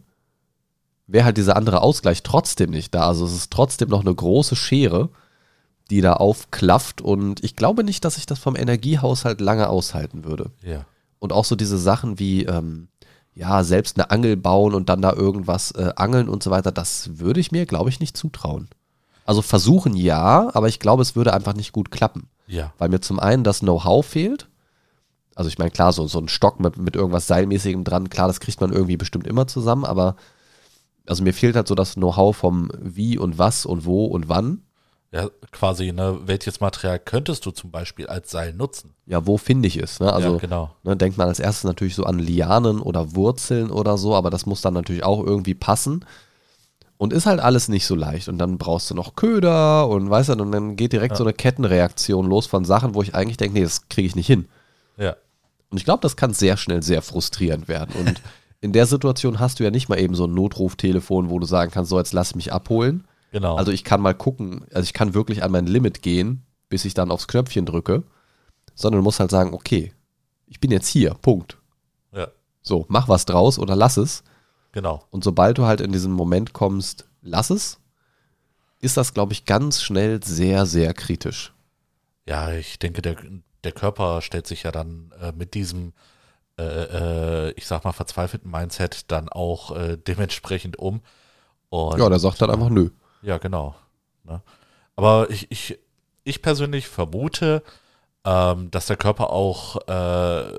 wäre 1.08 1.26
halt 1.26 1.38
dieser 1.38 1.58
andere 1.58 1.82
Ausgleich 1.82 2.22
trotzdem 2.22 2.70
nicht 2.70 2.94
da. 2.94 3.08
Also 3.08 3.26
es 3.26 3.34
ist 3.34 3.52
trotzdem 3.52 3.90
noch 3.90 4.02
eine 4.02 4.14
große 4.14 4.56
Schere, 4.56 5.10
die 5.90 6.02
da 6.02 6.14
aufklafft 6.14 7.02
und 7.02 7.44
ich 7.44 7.56
glaube 7.56 7.84
nicht, 7.84 8.06
dass 8.06 8.18
ich 8.18 8.28
das 8.28 8.38
vom 8.38 8.56
Energiehaushalt 8.56 9.42
lange 9.42 9.68
aushalten 9.68 10.26
würde. 10.26 10.52
Ja. 10.62 10.86
Und 11.18 11.34
auch 11.34 11.44
so 11.46 11.56
diese 11.56 11.80
Sachen 11.80 12.20
wie, 12.20 12.44
ähm, 12.44 12.90
ja, 13.34 13.64
selbst 13.64 13.98
eine 13.98 14.12
Angel 14.12 14.38
bauen 14.38 14.76
und 14.76 14.88
dann 14.88 15.02
da 15.02 15.12
irgendwas 15.12 15.72
äh, 15.72 15.92
angeln 15.96 16.30
und 16.30 16.44
so 16.44 16.52
weiter, 16.52 16.72
das 16.72 17.18
würde 17.18 17.40
ich 17.40 17.52
mir, 17.52 17.66
glaube 17.66 17.90
ich, 17.90 18.00
nicht 18.00 18.16
zutrauen. 18.16 18.70
Also 19.26 19.42
versuchen 19.42 19.96
ja, 19.96 20.52
aber 20.54 20.68
ich 20.68 20.80
glaube, 20.80 21.02
es 21.02 21.16
würde 21.16 21.34
einfach 21.34 21.56
nicht 21.56 21.72
gut 21.72 21.90
klappen. 21.90 22.30
Ja. 22.46 22.74
Weil 22.78 22.90
mir 22.90 23.02
zum 23.02 23.20
einen 23.20 23.44
das 23.44 23.62
Know-how 23.62 24.06
fehlt. 24.06 24.50
Also 25.36 25.50
ich 25.50 25.58
meine, 25.58 25.72
klar, 25.72 25.92
so, 25.94 26.08
so 26.08 26.20
ein 26.20 26.30
Stock 26.30 26.60
mit, 26.60 26.78
mit 26.78 26.96
irgendwas 26.96 27.28
Seilmäßigem 27.28 27.84
dran, 27.84 28.10
klar, 28.10 28.28
das 28.28 28.40
kriegt 28.40 28.62
man 28.62 28.72
irgendwie 28.72 28.98
bestimmt 28.98 29.28
immer 29.28 29.48
zusammen, 29.48 29.86
aber 29.86 30.16
also 31.06 31.24
mir 31.24 31.34
fehlt 31.34 31.56
halt 31.56 31.68
so 31.68 31.76
das 31.76 31.96
Know-how 31.96 32.36
vom 32.36 32.72
Wie 32.80 33.18
und 33.18 33.38
was 33.38 33.66
und 33.66 33.86
wo 33.86 34.06
und 34.06 34.30
wann. 34.30 34.62
Ja, 35.12 35.30
quasi, 35.52 35.92
ne, 35.92 36.18
welches 36.26 36.60
Material 36.60 37.00
könntest 37.00 37.46
du 37.46 37.52
zum 37.52 37.72
Beispiel 37.72 38.08
als 38.08 38.32
Seil 38.32 38.54
nutzen? 38.54 38.96
Ja, 39.06 39.26
wo 39.28 39.38
finde 39.38 39.68
ich 39.68 39.78
es? 39.78 40.00
Ne? 40.00 40.12
Also 40.12 40.34
ja, 40.34 40.38
genau. 40.40 40.72
Ne, 40.84 40.98
denkt 40.98 41.18
man 41.18 41.28
als 41.28 41.40
erstes 41.40 41.64
natürlich 41.64 41.96
so 41.96 42.04
an 42.06 42.20
Lianen 42.20 42.82
oder 42.82 43.16
Wurzeln 43.16 43.72
oder 43.72 43.98
so, 43.98 44.16
aber 44.16 44.30
das 44.30 44.46
muss 44.46 44.62
dann 44.62 44.74
natürlich 44.74 45.04
auch 45.04 45.24
irgendwie 45.24 45.54
passen. 45.54 46.06
Und 46.98 47.14
ist 47.14 47.26
halt 47.26 47.40
alles 47.42 47.68
nicht 47.68 47.86
so 47.86 47.94
leicht. 47.96 48.30
Und 48.30 48.38
dann 48.38 48.58
brauchst 48.58 48.90
du 48.90 48.96
noch 48.96 49.16
Köder 49.16 49.88
und 49.90 50.10
weißt 50.10 50.30
du, 50.30 50.34
und 50.34 50.52
dann 50.52 50.76
geht 50.76 50.94
direkt 50.94 51.14
Ja. 51.14 51.18
so 51.18 51.24
eine 51.24 51.34
Kettenreaktion 51.34 52.26
los 52.26 52.48
von 52.48 52.66
Sachen, 52.66 52.96
wo 52.96 53.02
ich 53.02 53.14
eigentlich 53.14 53.38
denke, 53.38 53.58
nee, 53.58 53.64
das 53.64 53.90
kriege 53.90 54.08
ich 54.08 54.16
nicht 54.16 54.28
hin. 54.28 54.48
Und 55.76 55.80
ich 55.80 55.84
glaube, 55.84 56.00
das 56.00 56.16
kann 56.16 56.34
sehr 56.34 56.56
schnell 56.56 56.82
sehr 56.82 57.02
frustrierend 57.02 57.68
werden. 57.68 57.94
Und 58.00 58.22
in 58.62 58.72
der 58.72 58.86
Situation 58.86 59.42
hast 59.42 59.60
du 59.60 59.66
ja 59.66 59.72
nicht 59.72 59.90
mal 59.90 60.00
eben 60.00 60.16
so 60.16 60.24
ein 60.26 60.34
Notruftelefon, 60.34 61.30
wo 61.30 61.38
du 61.38 61.46
sagen 61.46 61.70
kannst, 61.70 61.90
so 61.90 61.98
jetzt 61.98 62.14
lass 62.14 62.34
mich 62.34 62.54
abholen. 62.54 63.04
Genau. 63.34 63.58
Also 63.58 63.74
ich 63.74 63.84
kann 63.84 64.00
mal 64.00 64.14
gucken, 64.14 64.64
also 64.74 64.84
ich 64.86 64.94
kann 64.94 65.14
wirklich 65.14 65.44
an 65.44 65.52
mein 65.52 65.68
Limit 65.68 66.02
gehen, 66.02 66.46
bis 66.70 66.86
ich 66.86 66.94
dann 66.94 67.12
aufs 67.12 67.28
Knöpfchen 67.28 67.66
drücke, 67.66 68.04
sondern 68.74 69.00
du 69.02 69.04
musst 69.04 69.20
halt 69.20 69.32
sagen, 69.32 69.54
okay, 69.54 69.92
ich 70.48 70.62
bin 70.62 70.72
jetzt 70.72 70.88
hier, 70.88 71.14
Punkt. 71.16 71.58
ja, 72.14 72.30
So, 72.62 72.86
mach 72.88 73.10
was 73.10 73.26
draus 73.26 73.60
oder 73.60 73.76
lass 73.76 73.98
es. 73.98 74.24
genau. 74.72 75.04
Und 75.10 75.26
sobald 75.26 75.58
du 75.58 75.66
halt 75.66 75.82
in 75.82 75.92
diesen 75.92 76.14
Moment 76.14 76.54
kommst, 76.54 77.06
lass 77.22 77.50
es, 77.50 77.82
ist 78.80 78.96
das, 78.96 79.14
glaube 79.14 79.34
ich, 79.34 79.44
ganz 79.44 79.82
schnell 79.82 80.24
sehr, 80.24 80.66
sehr 80.66 80.94
kritisch. 80.94 81.54
Ja, 82.26 82.54
ich 82.54 82.80
denke, 82.80 83.02
der, 83.02 83.18
der 83.66 83.72
Körper 83.72 84.22
stellt 84.22 84.48
sich 84.48 84.64
ja 84.64 84.72
dann 84.72 85.12
äh, 85.22 85.32
mit 85.32 85.54
diesem, 85.54 85.94
äh, 86.58 86.64
äh, 87.50 87.52
ich 87.52 87.68
sag 87.68 87.84
mal, 87.84 87.92
verzweifelten 87.92 88.50
Mindset 88.50 89.12
dann 89.12 89.28
auch 89.30 89.76
äh, 89.76 89.98
dementsprechend 89.98 90.78
um. 90.78 91.02
Und 91.70 92.00
Ja, 92.00 92.08
der 92.08 92.20
sagt 92.20 92.42
dann 92.42 92.52
einfach 92.52 92.70
nö. 92.70 92.92
Ja, 93.22 93.38
genau. 93.38 93.76
Ne? 94.24 94.42
Aber 94.96 95.30
ich, 95.30 95.52
ich, 95.52 95.80
ich 96.24 96.42
persönlich 96.42 96.88
vermute, 96.88 97.64
ähm, 98.24 98.72
dass 98.72 98.86
der 98.86 98.98
Körper 98.98 99.32
auch 99.32 99.88
äh, 99.88 100.58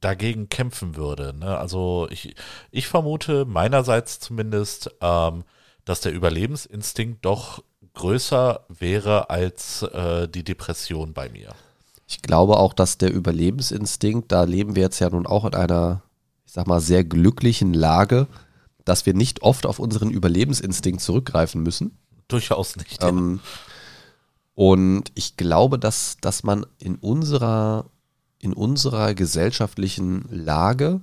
dagegen 0.00 0.48
kämpfen 0.48 0.96
würde. 0.96 1.34
Ne? 1.34 1.58
Also 1.58 2.06
ich, 2.10 2.34
ich 2.70 2.86
vermute 2.86 3.44
meinerseits 3.44 4.20
zumindest, 4.20 4.94
ähm, 5.00 5.44
dass 5.84 6.00
der 6.00 6.12
Überlebensinstinkt 6.12 7.24
doch 7.24 7.62
größer 7.94 8.66
wäre 8.68 9.30
als 9.30 9.82
äh, 9.82 10.28
die 10.28 10.44
Depression 10.44 11.12
bei 11.12 11.28
mir. 11.28 11.54
Ich 12.06 12.22
glaube 12.22 12.58
auch, 12.58 12.72
dass 12.72 12.98
der 12.98 13.12
Überlebensinstinkt, 13.12 14.30
da 14.30 14.44
leben 14.44 14.76
wir 14.76 14.82
jetzt 14.82 15.00
ja 15.00 15.10
nun 15.10 15.26
auch 15.26 15.44
in 15.44 15.54
einer, 15.54 16.02
ich 16.46 16.52
sag 16.52 16.66
mal, 16.66 16.80
sehr 16.80 17.04
glücklichen 17.04 17.74
Lage, 17.74 18.28
dass 18.84 19.06
wir 19.06 19.14
nicht 19.14 19.42
oft 19.42 19.66
auf 19.66 19.78
unseren 19.80 20.10
Überlebensinstinkt 20.10 21.00
zurückgreifen 21.00 21.62
müssen. 21.62 21.98
Durchaus 22.28 22.76
nicht. 22.76 23.02
Ähm, 23.02 23.40
und 24.54 25.10
ich 25.14 25.36
glaube, 25.36 25.78
dass, 25.78 26.16
dass 26.20 26.44
man 26.44 26.64
in 26.78 26.94
unserer, 26.96 27.86
in 28.40 28.52
unserer 28.52 29.14
gesellschaftlichen 29.14 30.24
Lage 30.30 31.00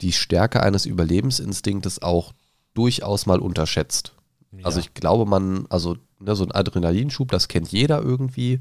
die 0.00 0.12
Stärke 0.12 0.62
eines 0.62 0.86
Überlebensinstinktes 0.86 2.02
auch 2.02 2.32
durchaus 2.74 3.26
mal 3.26 3.38
unterschätzt. 3.38 4.14
Also 4.62 4.78
Ja. 4.78 4.84
ich 4.86 4.94
glaube, 4.94 5.26
man, 5.26 5.66
also 5.68 5.96
ne, 6.18 6.34
so 6.34 6.44
ein 6.44 6.52
Adrenalinschub, 6.52 7.30
das 7.30 7.48
kennt 7.48 7.68
jeder 7.70 8.02
irgendwie. 8.02 8.60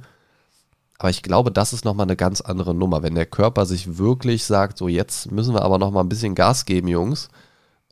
Aber 0.98 1.10
ich 1.10 1.24
glaube, 1.24 1.52
das 1.52 1.74
ist 1.74 1.86
nochmal 1.86 2.06
eine 2.06 2.16
ganz 2.16 2.42
andere 2.42 2.74
Nummer. 2.74 3.04
Wenn 3.04 3.16
der 3.16 3.26
Körper 3.26 3.66
sich 3.66 3.98
wirklich 3.98 4.46
sagt, 4.46 4.78
so 4.78 4.88
jetzt 4.88 5.32
müssen 5.32 5.54
wir 5.54 5.64
aber 5.64 5.78
nochmal 5.78 6.04
ein 6.04 6.10
bisschen 6.10 6.36
Gas 6.36 6.66
geben, 6.66 6.88
Jungs, 6.88 7.30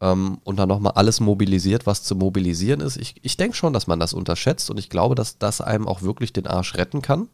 ähm, 0.01 0.39
und 0.43 0.57
dann 0.57 0.69
nochmal 0.69 0.93
alles 0.93 1.19
mobilisiert, 1.19 1.85
was 1.85 2.03
zu 2.03 2.15
mobilisieren 2.15 2.81
ist. 2.81 2.97
Ich, 2.97 3.15
ich 3.21 3.37
denke 3.37 3.55
schon, 3.55 3.73
dass 3.73 3.87
man 3.87 3.99
das 3.99 4.13
unterschätzt 4.13 4.69
und 4.69 4.77
ich 4.77 4.89
glaube, 4.89 5.15
dass 5.15 5.37
das 5.37 5.61
einem 5.61 5.87
auch 5.87 6.01
wirklich 6.01 6.33
den 6.33 6.47
Arsch 6.47 6.75
retten 6.75 7.01
kann. 7.01 7.29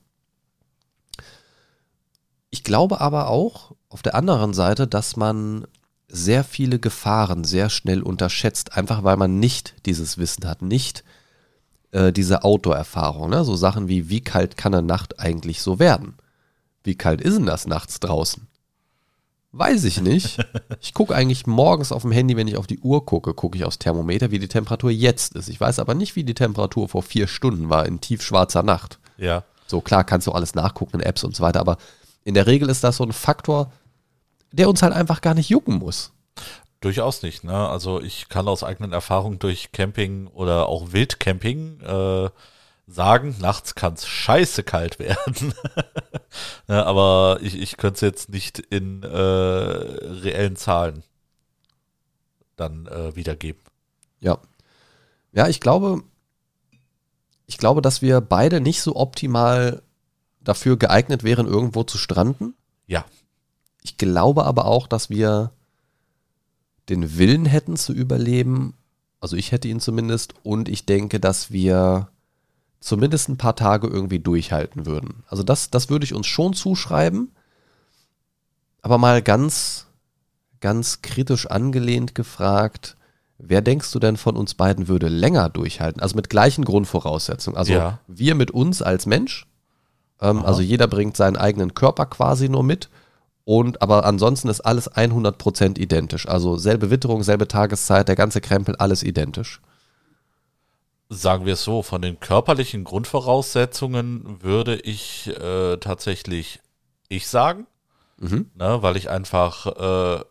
Ich 2.49 2.63
glaube 2.63 3.01
aber 3.01 3.27
auch 3.29 3.73
auf 3.89 4.01
der 4.01 4.15
anderen 4.15 4.53
Seite, 4.53 4.87
dass 4.87 5.15
man 5.15 5.65
sehr 6.09 6.43
viele 6.43 6.79
Gefahren 6.79 7.43
sehr 7.43 7.69
schnell 7.69 8.01
unterschätzt, 8.01 8.73
einfach 8.73 9.03
weil 9.03 9.17
man 9.17 9.39
nicht 9.39 9.75
dieses 9.85 10.17
Wissen 10.17 10.47
hat, 10.47 10.61
nicht 10.61 11.01
äh, 11.01 11.16
diese 12.11 12.43
Outdoor-Erfahrung. 12.43 13.29
Ne? 13.29 13.43
So 13.43 13.55
Sachen 13.55 13.87
wie, 13.87 14.09
wie 14.09 14.21
kalt 14.21 14.57
kann 14.57 14.73
eine 14.73 14.85
Nacht 14.85 15.19
eigentlich 15.19 15.61
so 15.61 15.79
werden? 15.79 16.17
Wie 16.83 16.95
kalt 16.95 17.21
ist 17.21 17.37
denn 17.37 17.45
das 17.45 17.67
nachts 17.67 17.99
draußen? 17.99 18.47
Weiß 19.51 19.83
ich 19.83 20.01
nicht. 20.01 20.37
Ich 20.79 20.93
gucke 20.93 21.15
eigentlich 21.15 21.47
morgens 21.47 21.91
auf 21.91 22.03
dem 22.03 22.11
Handy, 22.11 22.37
wenn 22.37 22.47
ich 22.47 22.55
auf 22.55 22.67
die 22.67 22.79
Uhr 22.79 23.05
gucke, 23.05 23.33
gucke 23.33 23.57
ich 23.57 23.65
aufs 23.65 23.79
Thermometer, 23.79 24.31
wie 24.31 24.39
die 24.39 24.47
Temperatur 24.47 24.91
jetzt 24.91 25.35
ist. 25.35 25.49
Ich 25.49 25.59
weiß 25.59 25.79
aber 25.79 25.95
nicht, 25.95 26.15
wie 26.15 26.23
die 26.23 26.35
Temperatur 26.35 26.87
vor 26.87 27.01
vier 27.01 27.27
Stunden 27.27 27.69
war 27.69 27.85
in 27.85 27.99
tiefschwarzer 27.99 28.63
Nacht. 28.63 28.99
Ja. 29.17 29.43
So 29.65 29.81
klar 29.81 30.03
kannst 30.03 30.27
du 30.27 30.31
alles 30.31 30.55
nachgucken 30.55 30.99
in 30.99 31.05
Apps 31.05 31.23
und 31.23 31.35
so 31.35 31.43
weiter, 31.43 31.59
aber 31.59 31.77
in 32.23 32.35
der 32.35 32.47
Regel 32.47 32.69
ist 32.69 32.83
das 32.83 32.97
so 32.97 33.03
ein 33.03 33.11
Faktor, 33.11 33.71
der 34.51 34.69
uns 34.69 34.81
halt 34.81 34.93
einfach 34.93 35.21
gar 35.21 35.33
nicht 35.33 35.49
jucken 35.49 35.75
muss. 35.75 36.11
Durchaus 36.87 37.21
nicht. 37.21 37.43
Ne? 37.43 37.67
Also 37.67 37.99
ich 37.99 38.29
kann 38.29 38.47
aus 38.47 38.63
eigenen 38.63 38.93
Erfahrungen 38.93 39.39
durch 39.39 39.73
Camping 39.73 40.27
oder 40.27 40.69
auch 40.69 40.93
Wildcamping 40.93 41.81
äh, 41.81 42.29
sagen, 42.87 43.35
nachts 43.41 43.75
kann 43.75 43.95
es 43.95 44.07
scheiße 44.07 44.63
kalt 44.63 44.97
werden. 44.97 45.53
ne, 46.69 46.85
aber 46.85 47.39
ich, 47.41 47.59
ich 47.59 47.75
könnte 47.75 47.95
es 47.95 48.01
jetzt 48.01 48.29
nicht 48.29 48.59
in 48.59 49.03
äh, 49.03 49.07
reellen 49.09 50.55
Zahlen 50.55 51.03
dann 52.55 52.87
äh, 52.87 53.13
wiedergeben. 53.17 53.61
Ja. 54.21 54.37
Ja, 55.33 55.49
ich 55.49 55.59
glaube, 55.59 56.03
ich 57.47 57.57
glaube, 57.57 57.81
dass 57.81 58.01
wir 58.01 58.21
beide 58.21 58.61
nicht 58.61 58.81
so 58.81 58.95
optimal 58.95 59.81
dafür 60.39 60.77
geeignet 60.77 61.25
wären, 61.25 61.47
irgendwo 61.47 61.83
zu 61.83 61.97
stranden. 61.97 62.55
Ja. 62.85 63.03
Ich 63.83 63.97
glaube 63.97 64.45
aber 64.45 64.63
auch, 64.67 64.87
dass 64.87 65.09
wir 65.09 65.51
den 66.89 67.17
Willen 67.17 67.45
hätten 67.45 67.75
zu 67.75 67.93
überleben. 67.93 68.73
Also 69.19 69.35
ich 69.35 69.51
hätte 69.51 69.67
ihn 69.67 69.79
zumindest. 69.79 70.33
Und 70.43 70.69
ich 70.69 70.85
denke, 70.85 71.19
dass 71.19 71.51
wir 71.51 72.09
zumindest 72.79 73.29
ein 73.29 73.37
paar 73.37 73.55
Tage 73.55 73.87
irgendwie 73.87 74.19
durchhalten 74.19 74.85
würden. 74.85 75.23
Also 75.27 75.43
das, 75.43 75.69
das 75.69 75.89
würde 75.89 76.05
ich 76.05 76.13
uns 76.13 76.27
schon 76.27 76.53
zuschreiben. 76.53 77.31
Aber 78.81 78.97
mal 78.97 79.21
ganz, 79.21 79.87
ganz 80.61 81.01
kritisch 81.01 81.47
angelehnt 81.47 82.15
gefragt, 82.15 82.95
wer 83.37 83.61
denkst 83.61 83.91
du 83.91 83.99
denn 83.99 84.17
von 84.17 84.37
uns 84.37 84.53
beiden 84.53 84.87
würde 84.87 85.09
länger 85.09 85.49
durchhalten? 85.49 86.01
Also 86.01 86.15
mit 86.15 86.29
gleichen 86.29 86.63
Grundvoraussetzungen. 86.63 87.57
Also 87.57 87.73
Ja. 87.73 87.99
wir 88.07 88.35
mit 88.35 88.51
uns 88.51 88.81
als 88.81 89.05
Mensch. 89.05 89.47
Ähm, 90.21 90.45
also 90.45 90.61
jeder 90.61 90.87
bringt 90.87 91.17
seinen 91.17 91.37
eigenen 91.37 91.73
Körper 91.73 92.05
quasi 92.05 92.49
nur 92.49 92.63
mit. 92.63 92.89
Und 93.47 93.81
aber 93.81 94.03
ansonsten 94.03 94.49
ist 94.49 94.59
alles 94.59 94.91
100% 94.91 95.79
identisch. 95.79 96.27
Also 96.27 96.57
selbe 96.57 96.89
Witterung, 96.91 97.23
selbe 97.23 97.47
Tageszeit, 97.47 98.09
der 98.09 98.17
ganze 98.17 98.41
Krempel, 98.41 98.75
alles 98.75 99.03
identisch. 99.03 99.61
Sagen 101.07 101.45
wir 101.45 101.53
es 101.53 101.63
so, 101.63 101.81
von 101.81 102.01
den 102.01 102.19
körperlichen 102.19 102.83
Grundvoraussetzungen 102.83 104.43
würde 104.43 104.75
ich 104.75 105.27
äh, 105.39 105.77
tatsächlich 105.77 106.59
ich 107.07 107.29
sagen, 107.29 107.67
Mhm. 108.17 108.51
ne, 108.53 108.81
weil 108.81 108.97
ich 108.97 109.09
einfach 109.09 109.65
äh, 109.67 110.23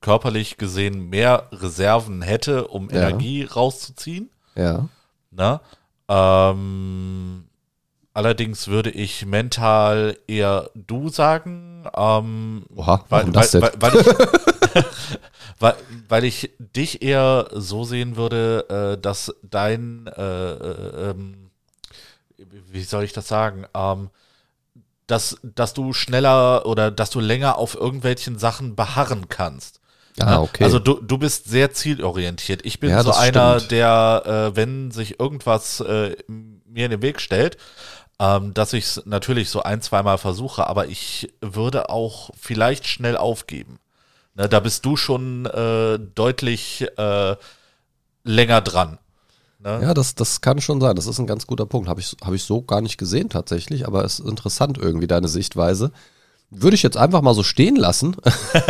körperlich 0.00 0.56
gesehen 0.56 1.08
mehr 1.10 1.46
Reserven 1.52 2.22
hätte, 2.22 2.66
um 2.66 2.90
Ja. 2.90 2.96
Energie 2.96 3.44
rauszuziehen. 3.44 4.28
Ja. 4.56 4.88
Ne? 5.30 5.60
Ähm, 6.08 7.44
allerdings 8.18 8.66
würde 8.66 8.90
ich 8.90 9.24
mental 9.26 10.18
eher 10.26 10.70
du 10.74 11.08
sagen, 11.08 11.84
ähm, 11.96 12.64
Oha, 12.74 13.04
weil, 13.08 13.32
weil, 13.32 13.52
weil, 13.52 13.72
weil, 13.78 13.96
ich, 13.96 14.06
weil, 15.60 15.74
weil 16.08 16.24
ich 16.24 16.50
dich 16.58 17.02
eher 17.02 17.48
so 17.52 17.84
sehen 17.84 18.16
würde, 18.16 18.96
äh, 18.96 19.00
dass 19.00 19.32
dein, 19.48 20.08
äh, 20.08 20.50
äh, 20.52 21.10
ähm, 21.10 21.50
wie 22.36 22.82
soll 22.82 23.04
ich 23.04 23.12
das 23.12 23.28
sagen, 23.28 23.66
ähm, 23.72 24.10
dass, 25.06 25.38
dass 25.44 25.72
du 25.72 25.92
schneller 25.92 26.66
oder 26.66 26.90
dass 26.90 27.10
du 27.10 27.20
länger 27.20 27.56
auf 27.56 27.76
irgendwelchen 27.76 28.36
Sachen 28.36 28.74
beharren 28.74 29.28
kannst. 29.28 29.78
Ah, 30.18 30.40
okay. 30.40 30.64
Also 30.64 30.80
du, 30.80 30.94
du 30.94 31.18
bist 31.18 31.48
sehr 31.48 31.72
zielorientiert. 31.72 32.66
Ich 32.66 32.80
bin 32.80 32.90
Ja, 32.90 33.04
so 33.04 33.12
einer, 33.12 33.58
stimmt. 33.58 33.70
der, 33.70 34.50
äh, 34.52 34.56
wenn 34.56 34.90
sich 34.90 35.20
irgendwas 35.20 35.78
äh, 35.78 36.16
mir 36.26 36.86
in 36.86 36.90
den 36.90 37.02
Weg 37.02 37.20
stellt, 37.20 37.56
ähm, 38.18 38.54
dass 38.54 38.72
ich 38.72 38.84
es 38.84 39.02
natürlich 39.06 39.50
so 39.50 39.62
ein, 39.62 39.80
zweimal 39.80 40.18
versuche, 40.18 40.66
aber 40.66 40.88
ich 40.88 41.32
würde 41.40 41.90
auch 41.90 42.30
vielleicht 42.38 42.86
schnell 42.86 43.16
aufgeben. 43.16 43.78
Ne, 44.34 44.48
da 44.48 44.60
bist 44.60 44.84
du 44.84 44.96
schon 44.96 45.46
äh, 45.46 45.98
deutlich 46.14 46.86
äh, 46.96 47.36
länger 48.24 48.60
dran. 48.60 48.98
Ne? 49.60 49.80
Ja, 49.82 49.94
das, 49.94 50.14
das 50.14 50.40
kann 50.40 50.60
schon 50.60 50.80
sein. 50.80 50.96
Das 50.96 51.06
ist 51.06 51.18
ein 51.18 51.26
ganz 51.26 51.46
guter 51.46 51.66
Punkt. 51.66 51.88
Habe 51.88 52.00
ich, 52.00 52.14
hab 52.24 52.32
ich 52.32 52.44
so 52.44 52.62
gar 52.62 52.80
nicht 52.80 52.98
gesehen 52.98 53.28
tatsächlich, 53.28 53.86
aber 53.86 54.04
es 54.04 54.20
ist 54.20 54.28
interessant 54.28 54.78
irgendwie, 54.78 55.08
deine 55.08 55.28
Sichtweise. 55.28 55.92
Würde 56.50 56.76
ich 56.76 56.82
jetzt 56.82 56.96
einfach 56.96 57.20
mal 57.20 57.34
so 57.34 57.42
stehen 57.42 57.76
lassen. 57.76 58.16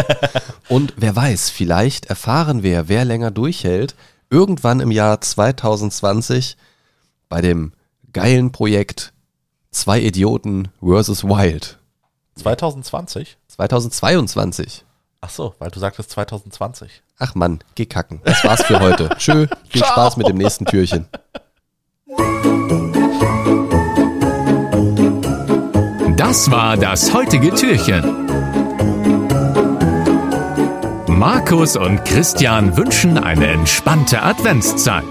Und 0.68 0.94
wer 0.96 1.14
weiß, 1.14 1.50
vielleicht 1.50 2.06
erfahren 2.06 2.62
wir, 2.62 2.88
wer 2.88 3.04
länger 3.04 3.30
durchhält, 3.30 3.94
irgendwann 4.30 4.80
im 4.80 4.90
Jahr 4.90 5.20
2020 5.20 6.56
bei 7.28 7.40
dem 7.40 7.72
geilen 8.12 8.52
Projekt 8.52 9.12
Zwei 9.70 10.00
Idioten 10.00 10.68
versus 10.80 11.24
Wild. 11.24 11.78
2020? 12.36 13.36
2022. 13.48 14.84
Ach 15.20 15.30
so, 15.30 15.54
weil 15.58 15.70
du 15.70 15.78
sagtest 15.80 16.10
2020. 16.10 17.02
Ach 17.18 17.34
Mann, 17.34 17.58
geh 17.74 17.86
kacken. 17.86 18.20
Das 18.24 18.44
war's 18.44 18.62
für 18.62 18.80
heute. 18.80 19.08
Tschö, 19.18 19.46
viel 19.68 19.84
Spaß 19.84 20.16
mit 20.16 20.28
dem 20.28 20.36
nächsten 20.36 20.64
Türchen. 20.64 21.08
Das 26.16 26.50
war 26.50 26.76
das 26.76 27.12
heutige 27.12 27.52
Türchen. 27.54 28.26
Markus 31.08 31.76
und 31.76 32.04
Christian 32.04 32.76
wünschen 32.76 33.18
eine 33.18 33.48
entspannte 33.48 34.22
Adventszeit. 34.22 35.04